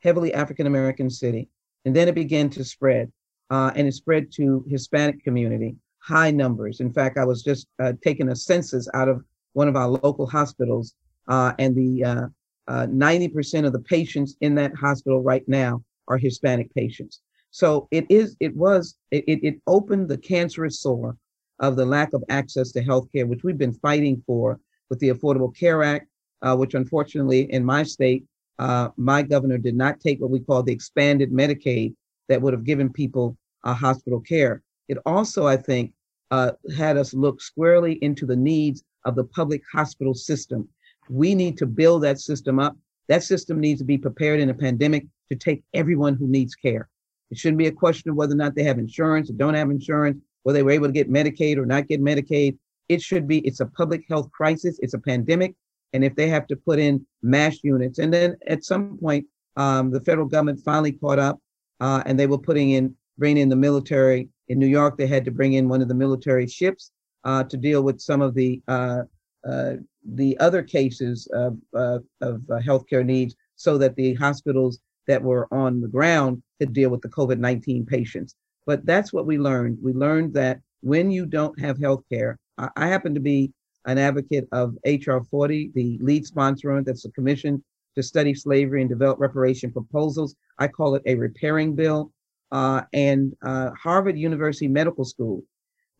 heavily 0.00 0.32
African 0.34 0.66
American 0.66 1.10
city, 1.10 1.48
and 1.84 1.94
then 1.94 2.08
it 2.08 2.14
began 2.14 2.50
to 2.50 2.64
spread, 2.64 3.12
uh, 3.50 3.70
and 3.76 3.86
it 3.86 3.94
spread 3.94 4.32
to 4.32 4.64
Hispanic 4.68 5.22
community, 5.22 5.76
high 6.00 6.30
numbers. 6.30 6.80
In 6.80 6.92
fact, 6.92 7.18
I 7.18 7.24
was 7.24 7.42
just 7.42 7.66
uh, 7.78 7.92
taking 8.02 8.30
a 8.30 8.36
census 8.36 8.88
out 8.94 9.08
of 9.08 9.24
one 9.52 9.68
of 9.68 9.76
our 9.76 9.88
local 9.88 10.26
hospitals, 10.26 10.94
uh, 11.28 11.52
and 11.58 11.76
the 11.76 12.30
90% 12.68 13.66
of 13.66 13.72
the 13.72 13.80
patients 13.80 14.36
in 14.40 14.54
that 14.56 14.74
hospital 14.74 15.22
right 15.22 15.46
now 15.48 15.82
are 16.08 16.18
Hispanic 16.18 16.72
patients. 16.74 17.20
So 17.50 17.88
it 17.90 18.06
is, 18.08 18.36
it 18.40 18.54
was, 18.54 18.96
it, 19.10 19.24
it 19.26 19.60
opened 19.66 20.08
the 20.08 20.18
cancerous 20.18 20.80
sore 20.80 21.16
of 21.60 21.76
the 21.76 21.86
lack 21.86 22.12
of 22.12 22.24
access 22.28 22.72
to 22.72 22.84
healthcare, 22.84 23.26
which 23.26 23.42
we've 23.42 23.58
been 23.58 23.72
fighting 23.72 24.22
for 24.26 24.60
with 24.90 24.98
the 25.00 25.10
Affordable 25.10 25.54
Care 25.56 25.82
Act, 25.82 26.08
uh, 26.42 26.56
which 26.56 26.74
unfortunately 26.74 27.52
in 27.52 27.64
my 27.64 27.82
state, 27.82 28.24
uh, 28.58 28.88
my 28.96 29.22
governor 29.22 29.58
did 29.58 29.76
not 29.76 30.00
take 30.00 30.20
what 30.20 30.30
we 30.30 30.40
call 30.40 30.62
the 30.62 30.72
expanded 30.72 31.32
Medicaid 31.32 31.94
that 32.28 32.40
would 32.40 32.52
have 32.52 32.64
given 32.64 32.92
people 32.92 33.36
uh, 33.64 33.74
hospital 33.74 34.20
care. 34.20 34.62
It 34.88 34.98
also, 35.06 35.46
I 35.46 35.56
think, 35.56 35.92
uh, 36.30 36.52
had 36.76 36.96
us 36.96 37.14
look 37.14 37.40
squarely 37.40 37.94
into 38.02 38.26
the 38.26 38.36
needs 38.36 38.82
of 39.04 39.14
the 39.14 39.24
public 39.24 39.62
hospital 39.72 40.14
system. 40.14 40.68
We 41.08 41.34
need 41.34 41.58
to 41.58 41.66
build 41.66 42.02
that 42.02 42.20
system 42.20 42.58
up. 42.58 42.76
That 43.08 43.22
system 43.22 43.60
needs 43.60 43.80
to 43.80 43.84
be 43.84 43.98
prepared 43.98 44.40
in 44.40 44.50
a 44.50 44.54
pandemic 44.54 45.06
to 45.30 45.36
take 45.36 45.62
everyone 45.74 46.14
who 46.14 46.26
needs 46.26 46.54
care. 46.54 46.88
It 47.30 47.38
shouldn't 47.38 47.58
be 47.58 47.66
a 47.66 47.72
question 47.72 48.10
of 48.10 48.16
whether 48.16 48.34
or 48.34 48.36
not 48.36 48.54
they 48.54 48.64
have 48.64 48.78
insurance 48.78 49.30
or 49.30 49.34
don't 49.34 49.54
have 49.54 49.70
insurance, 49.70 50.18
whether 50.42 50.58
they 50.58 50.62
were 50.62 50.70
able 50.70 50.86
to 50.86 50.92
get 50.92 51.10
Medicaid 51.10 51.56
or 51.56 51.66
not 51.66 51.88
get 51.88 52.00
Medicaid. 52.00 52.56
It 52.88 53.02
should 53.02 53.28
be, 53.28 53.38
it's 53.40 53.60
a 53.60 53.66
public 53.66 54.04
health 54.08 54.30
crisis, 54.32 54.78
it's 54.80 54.94
a 54.94 54.98
pandemic. 54.98 55.54
And 55.92 56.04
if 56.04 56.14
they 56.16 56.28
have 56.28 56.46
to 56.48 56.56
put 56.56 56.78
in 56.78 57.06
MASH 57.22 57.60
units, 57.62 57.98
and 57.98 58.12
then 58.12 58.36
at 58.46 58.64
some 58.64 58.98
point, 58.98 59.26
um, 59.56 59.90
the 59.90 60.00
federal 60.00 60.26
government 60.26 60.60
finally 60.64 60.92
caught 60.92 61.18
up 61.18 61.38
uh, 61.80 62.02
and 62.06 62.18
they 62.18 62.26
were 62.26 62.38
putting 62.38 62.70
in, 62.70 62.94
bringing 63.16 63.42
in 63.42 63.48
the 63.48 63.56
military. 63.56 64.28
In 64.48 64.58
New 64.58 64.66
York, 64.66 64.96
they 64.96 65.06
had 65.06 65.24
to 65.24 65.30
bring 65.30 65.54
in 65.54 65.68
one 65.68 65.82
of 65.82 65.88
the 65.88 65.94
military 65.94 66.46
ships 66.46 66.92
uh, 67.24 67.44
to 67.44 67.56
deal 67.56 67.82
with 67.82 68.00
some 68.00 68.22
of 68.22 68.34
the 68.34 68.62
uh 68.68 69.02
the 69.44 70.38
other 70.38 70.62
cases 70.62 71.28
of, 71.32 71.58
uh, 71.74 71.98
of 72.20 72.42
uh, 72.50 72.58
healthcare 72.60 73.04
needs 73.04 73.36
so 73.56 73.78
that 73.78 73.96
the 73.96 74.14
hospitals 74.14 74.78
that 75.06 75.22
were 75.22 75.48
on 75.52 75.80
the 75.80 75.88
ground 75.88 76.42
could 76.60 76.72
deal 76.72 76.90
with 76.90 77.00
the 77.02 77.08
COVID 77.08 77.38
19 77.38 77.86
patients. 77.86 78.34
But 78.66 78.84
that's 78.84 79.12
what 79.12 79.26
we 79.26 79.38
learned. 79.38 79.78
We 79.82 79.92
learned 79.92 80.34
that 80.34 80.60
when 80.80 81.10
you 81.10 81.26
don't 81.26 81.58
have 81.60 81.78
health 81.78 82.04
care, 82.10 82.38
I, 82.58 82.68
I 82.76 82.86
happen 82.86 83.14
to 83.14 83.20
be 83.20 83.52
an 83.86 83.98
advocate 83.98 84.46
of 84.52 84.76
HR 84.84 85.18
40, 85.30 85.72
the 85.74 85.98
lead 86.02 86.26
sponsor 86.26 86.82
that's 86.82 87.06
a 87.06 87.10
commission 87.12 87.64
to 87.94 88.02
study 88.02 88.34
slavery 88.34 88.82
and 88.82 88.90
develop 88.90 89.18
reparation 89.18 89.72
proposals. 89.72 90.34
I 90.58 90.68
call 90.68 90.94
it 90.94 91.02
a 91.06 91.14
repairing 91.14 91.74
bill. 91.74 92.12
Uh, 92.50 92.82
and 92.92 93.34
uh, 93.42 93.70
Harvard 93.70 94.18
University 94.18 94.68
Medical 94.68 95.04
School 95.04 95.42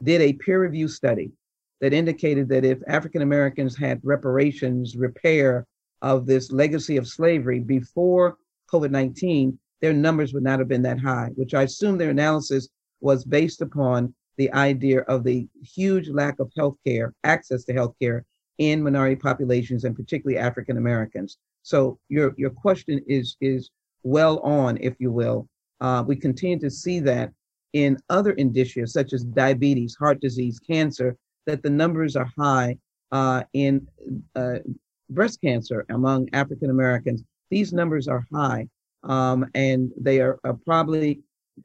did 0.02 0.20
a 0.20 0.32
peer 0.34 0.62
review 0.62 0.88
study 0.88 1.30
that 1.80 1.92
indicated 1.92 2.48
that 2.48 2.64
if 2.64 2.78
African 2.86 3.22
Americans 3.22 3.76
had 3.76 4.00
reparations, 4.02 4.96
repair 4.96 5.66
of 6.02 6.26
this 6.26 6.50
legacy 6.50 6.96
of 6.96 7.08
slavery 7.08 7.60
before 7.60 8.36
COVID 8.72 8.90
19, 8.90 9.58
their 9.80 9.92
numbers 9.92 10.32
would 10.34 10.42
not 10.42 10.58
have 10.58 10.68
been 10.68 10.82
that 10.82 11.00
high, 11.00 11.30
which 11.36 11.54
I 11.54 11.62
assume 11.62 11.98
their 11.98 12.10
analysis 12.10 12.68
was 13.00 13.24
based 13.24 13.62
upon 13.62 14.14
the 14.36 14.52
idea 14.52 15.00
of 15.02 15.24
the 15.24 15.48
huge 15.62 16.08
lack 16.08 16.38
of 16.40 16.50
health 16.56 16.76
care, 16.86 17.14
access 17.24 17.64
to 17.64 17.72
health 17.72 17.94
care 18.00 18.24
in 18.58 18.82
minority 18.82 19.16
populations 19.16 19.84
and 19.84 19.94
particularly 19.94 20.38
African 20.38 20.76
Americans. 20.78 21.38
So 21.62 21.98
your, 22.08 22.34
your 22.36 22.50
question 22.50 23.00
is, 23.06 23.36
is 23.40 23.70
well 24.02 24.38
on, 24.40 24.78
if 24.80 24.94
you 24.98 25.12
will. 25.12 25.48
Uh, 25.80 26.04
we 26.06 26.16
continue 26.16 26.58
to 26.60 26.70
see 26.70 26.98
that 27.00 27.32
in 27.72 27.98
other 28.10 28.32
indicia 28.32 28.86
such 28.86 29.12
as 29.12 29.24
diabetes, 29.24 29.96
heart 29.96 30.20
disease, 30.20 30.58
cancer, 30.58 31.16
that 31.46 31.62
the 31.62 31.70
numbers 31.70 32.16
are 32.16 32.30
high 32.36 32.76
uh, 33.12 33.42
in 33.52 33.86
uh, 34.36 34.58
breast 35.10 35.40
cancer 35.40 35.84
among 35.88 36.28
African 36.32 36.70
Americans. 36.70 37.22
These 37.50 37.72
numbers 37.72 38.08
are 38.08 38.26
high 38.32 38.68
um, 39.04 39.46
and 39.54 39.92
they 39.98 40.20
are, 40.20 40.38
are 40.44 40.54
probably 40.54 41.20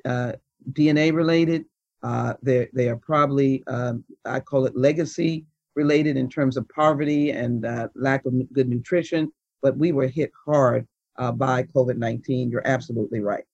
uh, 0.06 0.34
DNA 0.72 1.14
related. 1.14 1.66
Uh, 2.02 2.34
they 2.42 2.68
they 2.74 2.90
are 2.90 2.98
probably 2.98 3.64
um, 3.68 4.04
I 4.26 4.40
call 4.40 4.66
it 4.66 4.76
legacy 4.76 5.46
related 5.76 6.18
in 6.18 6.30
terms 6.30 6.58
of 6.58 6.68
poverty 6.70 7.32
and 7.32 7.66
uh, 7.66 7.88
lack 7.96 8.26
of 8.26 8.34
good 8.54 8.70
nutrition. 8.70 9.32
But 9.62 9.78
we 9.78 9.92
were 9.94 10.08
hit 10.08 10.32
hard 10.46 10.86
uh, 11.18 11.32
by 11.32 11.64
COVID 11.64 11.98
nineteen. 11.98 12.50
You're 12.50 12.68
absolutely 12.68 13.22
right. 13.22 13.46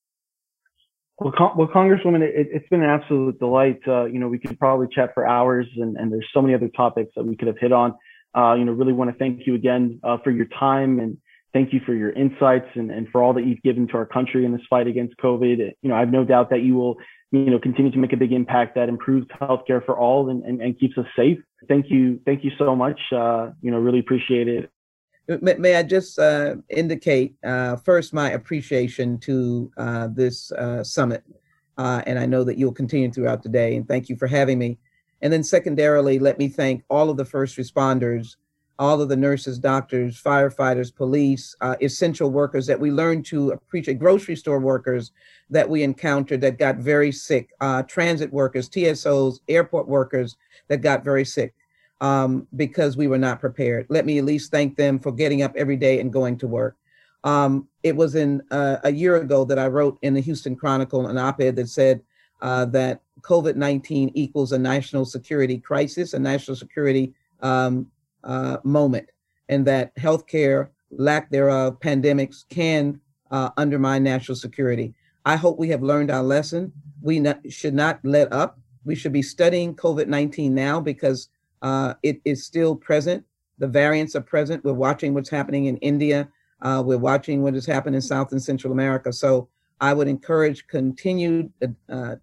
Well, 1.20 1.34
Con- 1.38 1.58
well, 1.58 1.68
Congresswoman, 1.68 2.22
it, 2.22 2.48
has 2.54 2.62
been 2.70 2.82
an 2.82 2.90
absolute 2.90 3.40
delight. 3.40 3.80
Uh, 3.88 4.06
you 4.06 4.20
know, 4.20 4.28
we 4.28 4.40
could 4.40 4.58
probably 4.58 4.88
chat 4.94 5.12
for 5.14 5.28
hours, 5.28 5.68
and, 5.76 5.98
and 5.98 6.12
there's 6.12 6.28
so 6.34 6.42
many 6.42 6.54
other 6.54 6.70
topics 6.70 7.12
that 7.16 7.26
we 7.26 7.36
could 7.36 7.48
have 7.48 7.58
hit 7.60 7.74
on. 7.74 7.94
Uh, 8.38 8.54
you 8.54 8.64
know, 8.64 8.72
really 8.72 8.94
want 8.94 9.12
to 9.12 9.18
thank 9.18 9.46
you 9.46 9.56
again 9.56 10.00
for 10.24 10.32
your 10.32 10.46
time 10.60 11.00
and 11.00 11.18
Thank 11.52 11.74
you 11.74 11.80
for 11.84 11.96
your 11.96 12.12
insights 12.12 12.68
and, 12.76 12.92
and 12.92 13.08
for 13.10 13.24
all 13.24 13.34
that 13.34 13.46
you've 13.46 13.62
given 13.64 13.88
to 13.88 13.94
our 13.96 14.06
country 14.06 14.46
in 14.46 14.52
this 14.52 14.62
fight 14.70 14.86
against 14.88 15.18
COVID. 15.18 15.58
You 15.82 15.90
know, 15.90 15.96
I 15.96 16.00
have 16.00 16.12
no 16.12 16.24
doubt 16.24 16.52
that 16.52 16.62
you 16.62 16.76
will, 16.76 16.98
you 17.32 17.50
know, 17.50 17.58
continue 17.58 17.92
to 17.92 17.98
make 17.98 18.14
a 18.14 18.18
big 18.18 18.32
impact 18.32 18.76
that 18.76 18.88
improves 18.88 19.26
healthcare 19.42 19.84
for 19.84 19.98
all 19.98 20.30
and, 20.30 20.44
and, 20.44 20.62
and 20.62 20.80
keeps 20.80 20.96
us 20.98 21.06
safe. 21.18 21.40
Thank 21.68 21.88
you. 21.90 22.20
Thank 22.24 22.44
you 22.44 22.52
so 22.60 22.76
much. 22.76 23.00
Uh, 23.12 23.50
you 23.62 23.72
know, 23.72 23.80
really 23.80 24.00
appreciate 24.00 24.48
it. 24.48 24.70
May, 25.42 25.54
may 25.56 25.76
I 25.76 25.84
just 25.84 26.18
uh, 26.18 26.56
indicate 26.70 27.36
uh, 27.44 27.76
first 27.76 28.14
my 28.14 28.32
appreciation 28.32 29.20
to 29.20 29.72
uh, 29.78 30.08
this 30.12 30.52
uh, 30.54 30.84
summit. 30.84 31.24
Uh, 31.78 32.02
and 32.08 32.18
I 32.18 32.26
know 32.26 32.44
that 32.44 32.58
you'll 32.58 32.74
continue 32.74 33.12
throughout 33.12 33.44
the 33.44 33.50
day. 33.50 33.76
And 33.76 33.88
thank 33.88 34.10
you 34.10 34.16
for 34.16 34.28
having 34.28 34.58
me. 34.58 34.80
And 35.22 35.32
then 35.32 35.44
secondarily, 35.44 36.18
let 36.18 36.40
me 36.40 36.48
thank 36.48 36.84
all 36.90 37.10
of 37.10 37.18
the 37.18 37.26
first 37.26 37.58
responders 37.58 38.36
all 38.80 39.02
of 39.02 39.10
the 39.10 39.18
nurses, 39.18 39.60
doctors, 39.60 40.24
firefighters, 40.24 40.96
police, 40.96 41.54
uh, 41.60 41.76
essential 41.82 42.30
workers 42.30 42.66
that 42.66 42.80
we 42.80 42.92
learned 42.92 43.26
to 43.26 43.50
appreciate, 43.52 44.00
grocery 44.00 44.38
store 44.38 44.60
workers 44.60 45.12
that 45.50 45.70
we 45.70 45.84
encountered 45.84 46.40
that 46.40 46.58
got 46.58 46.78
very 46.78 47.12
sick, 47.12 47.50
transit 47.90 48.32
workers, 48.32 48.70
TSOs, 48.70 49.42
airport 49.50 49.90
workers 49.90 50.38
that 50.70 50.78
got 50.78 51.04
very 51.04 51.26
sick 51.26 51.54
um, 52.02 52.48
because 52.56 52.98
we 52.98 53.08
were 53.08 53.18
not 53.18 53.40
prepared. 53.40 53.86
Let 53.90 54.06
me 54.06 54.18
at 54.18 54.26
least 54.26 54.52
thank 54.52 54.78
them 54.78 55.00
for 55.00 55.12
getting 55.12 55.42
up 55.42 55.56
every 55.56 55.78
day 55.78 56.00
and 56.00 56.14
going 56.14 56.38
to 56.40 56.48
work. 56.48 56.78
Um, 57.24 57.68
it 57.84 57.96
was 57.96 58.16
in 58.16 58.42
uh, 58.52 58.78
a 58.84 58.92
year 58.92 59.18
ago 59.18 59.44
that 59.46 59.60
I 59.60 59.68
wrote 59.68 60.00
in 60.02 60.14
the 60.14 60.22
Houston 60.22 60.56
Chronicle 60.56 61.08
an 61.08 61.18
op-ed 61.18 61.56
that 61.58 61.70
said 61.70 62.02
uh, 62.42 62.66
that 62.66 63.02
COVID-19 63.22 64.12
equals 64.14 64.54
a 64.54 64.58
national 64.58 65.06
security 65.06 65.58
crisis, 65.58 66.14
a 66.14 66.20
national 66.20 66.56
security 66.56 67.14
um, 67.42 67.88
uh, 68.24 68.58
moment, 68.64 69.10
and 69.50 69.66
that 69.68 69.94
healthcare, 69.96 70.70
lack 70.92 71.30
thereof, 71.30 71.80
pandemics 71.82 72.46
can 72.50 73.00
uh, 73.32 73.50
undermine 73.58 74.04
national 74.04 74.36
security. 74.36 74.94
I 75.26 75.36
hope 75.36 75.60
we 75.60 75.70
have 75.70 75.84
learned 75.84 76.12
our 76.12 76.24
lesson. 76.24 76.72
We 77.02 77.20
not, 77.20 77.40
should 77.52 77.74
not 77.74 78.00
let 78.04 78.32
up. 78.32 78.60
We 78.86 78.96
should 78.96 79.14
be 79.14 79.22
studying 79.22 79.76
COVID 79.76 80.08
19 80.08 80.56
now 80.56 80.80
because 80.80 81.30
uh, 81.62 81.94
it 82.04 82.22
is 82.26 82.46
still 82.46 82.76
present. 82.76 83.24
The 83.58 83.68
variants 83.68 84.16
are 84.16 84.22
present. 84.22 84.64
We're 84.64 84.74
watching 84.74 85.14
what's 85.14 85.30
happening 85.30 85.66
in 85.66 85.78
India. 85.78 86.30
Uh, 86.62 86.84
we're 86.86 86.98
watching 86.98 87.42
what 87.44 87.54
has 87.54 87.66
happened 87.66 87.96
in 87.96 88.02
South 88.02 88.32
and 88.32 88.42
Central 88.42 88.74
America. 88.74 89.12
So 89.14 89.50
I 89.82 89.94
would 89.94 90.08
encourage 90.08 90.68
continued 90.68 91.52
uh, 91.90 92.16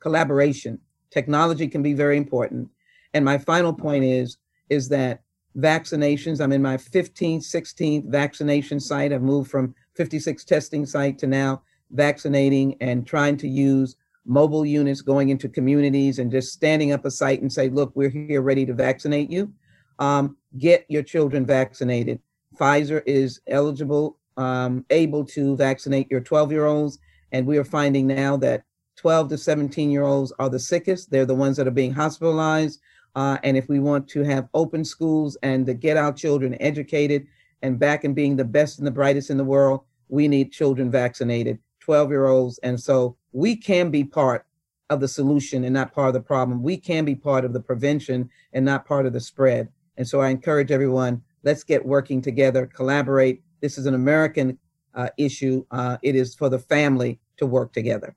collaboration 0.00 0.80
Technology 1.10 1.68
can 1.68 1.82
be 1.82 1.94
very 1.94 2.16
important. 2.16 2.68
And 3.14 3.24
my 3.24 3.38
final 3.38 3.72
point 3.72 4.04
is, 4.04 4.36
is 4.68 4.88
that 4.90 5.22
vaccinations, 5.56 6.40
I'm 6.40 6.52
in 6.52 6.60
my 6.62 6.76
15th, 6.76 7.42
16th 7.42 8.10
vaccination 8.10 8.80
site. 8.80 9.12
I've 9.12 9.22
moved 9.22 9.50
from 9.50 9.74
56 9.94 10.44
testing 10.44 10.84
site 10.84 11.18
to 11.20 11.26
now 11.26 11.62
vaccinating 11.90 12.76
and 12.80 13.06
trying 13.06 13.36
to 13.38 13.48
use 13.48 13.96
mobile 14.26 14.66
units 14.66 15.00
going 15.00 15.28
into 15.28 15.48
communities 15.48 16.18
and 16.18 16.30
just 16.30 16.52
standing 16.52 16.92
up 16.92 17.04
a 17.04 17.10
site 17.10 17.40
and 17.40 17.52
say, 17.52 17.68
look, 17.68 17.92
we're 17.94 18.10
here 18.10 18.42
ready 18.42 18.66
to 18.66 18.74
vaccinate 18.74 19.30
you. 19.30 19.52
Um, 19.98 20.36
get 20.58 20.84
your 20.88 21.02
children 21.02 21.46
vaccinated. 21.46 22.20
Pfizer 22.58 23.02
is 23.06 23.40
eligible, 23.46 24.18
um, 24.36 24.84
able 24.90 25.24
to 25.26 25.56
vaccinate 25.56 26.10
your 26.10 26.20
12 26.20 26.52
year 26.52 26.66
olds. 26.66 26.98
And 27.32 27.46
we 27.46 27.58
are 27.58 27.64
finding 27.64 28.06
now 28.06 28.36
that 28.38 28.64
12 28.96 29.28
to 29.30 29.38
17 29.38 29.90
year 29.90 30.04
olds 30.04 30.32
are 30.38 30.48
the 30.48 30.58
sickest. 30.58 31.10
They're 31.10 31.26
the 31.26 31.34
ones 31.34 31.56
that 31.56 31.68
are 31.68 31.72
being 31.72 31.92
hospitalized. 31.92 32.80
Uh, 33.14 33.38
and 33.42 33.56
if 33.56 33.68
we 33.68 33.80
want 33.80 34.08
to 34.08 34.22
have 34.24 34.48
open 34.52 34.84
schools 34.84 35.36
and 35.42 35.64
to 35.66 35.74
get 35.74 35.96
our 35.96 36.12
children 36.12 36.56
educated 36.60 37.26
and 37.62 37.78
back 37.78 38.04
and 38.04 38.14
being 38.14 38.36
the 38.36 38.44
best 38.44 38.78
and 38.78 38.86
the 38.86 38.90
brightest 38.90 39.30
in 39.30 39.38
the 39.38 39.44
world, 39.44 39.80
we 40.08 40.28
need 40.28 40.52
children 40.52 40.90
vaccinated, 40.90 41.58
12 41.80 42.10
year 42.10 42.26
olds. 42.26 42.58
And 42.58 42.78
so 42.78 43.16
we 43.36 43.54
can 43.54 43.90
be 43.90 44.02
part 44.02 44.46
of 44.88 45.00
the 45.00 45.08
solution 45.08 45.62
and 45.64 45.74
not 45.74 45.92
part 45.92 46.08
of 46.08 46.14
the 46.14 46.20
problem. 46.20 46.62
We 46.62 46.78
can 46.78 47.04
be 47.04 47.14
part 47.14 47.44
of 47.44 47.52
the 47.52 47.60
prevention 47.60 48.30
and 48.54 48.64
not 48.64 48.86
part 48.86 49.04
of 49.04 49.12
the 49.12 49.20
spread. 49.20 49.68
And 49.98 50.08
so 50.08 50.22
I 50.22 50.30
encourage 50.30 50.70
everyone, 50.70 51.22
let's 51.42 51.62
get 51.62 51.84
working 51.84 52.22
together, 52.22 52.66
collaborate. 52.66 53.42
This 53.60 53.76
is 53.76 53.84
an 53.84 53.92
American 53.92 54.58
uh, 54.94 55.10
issue. 55.18 55.66
Uh, 55.70 55.98
it 56.02 56.14
is 56.14 56.34
for 56.34 56.48
the 56.48 56.58
family 56.58 57.20
to 57.36 57.44
work 57.44 57.74
together. 57.74 58.16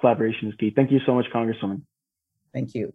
Collaboration 0.00 0.48
is 0.48 0.54
key. 0.54 0.70
Thank 0.70 0.92
you 0.92 1.00
so 1.04 1.14
much, 1.14 1.26
Congresswoman. 1.34 1.82
Thank 2.52 2.76
you. 2.76 2.92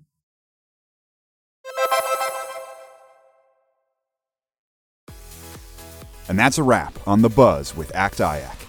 And 6.30 6.40
that's 6.40 6.58
a 6.58 6.64
wrap 6.64 6.98
on 7.06 7.22
The 7.22 7.30
Buzz 7.30 7.76
with 7.76 7.94
ACT 7.94 8.20
IAC. 8.20 8.63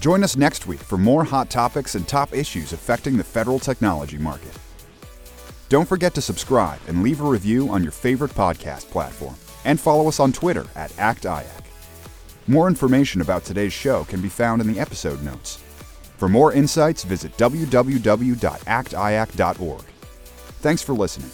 Join 0.00 0.24
us 0.24 0.34
next 0.34 0.66
week 0.66 0.80
for 0.80 0.96
more 0.96 1.24
hot 1.24 1.50
topics 1.50 1.94
and 1.94 2.08
top 2.08 2.34
issues 2.34 2.72
affecting 2.72 3.18
the 3.18 3.24
federal 3.24 3.58
technology 3.58 4.16
market. 4.16 4.56
Don't 5.68 5.86
forget 5.86 6.14
to 6.14 6.22
subscribe 6.22 6.80
and 6.88 7.02
leave 7.02 7.20
a 7.20 7.24
review 7.24 7.68
on 7.68 7.82
your 7.82 7.92
favorite 7.92 8.30
podcast 8.30 8.90
platform, 8.90 9.34
and 9.66 9.78
follow 9.78 10.08
us 10.08 10.18
on 10.18 10.32
Twitter 10.32 10.64
at 10.74 10.90
ActIAC. 10.92 11.64
More 12.46 12.66
information 12.66 13.20
about 13.20 13.44
today's 13.44 13.74
show 13.74 14.04
can 14.04 14.22
be 14.22 14.30
found 14.30 14.62
in 14.62 14.72
the 14.72 14.80
episode 14.80 15.22
notes. 15.22 15.56
For 16.16 16.30
more 16.30 16.54
insights, 16.54 17.04
visit 17.04 17.36
www.actiac.org. 17.36 18.24
Thanks 20.62 20.82
for 20.82 20.94
listening. 20.94 21.30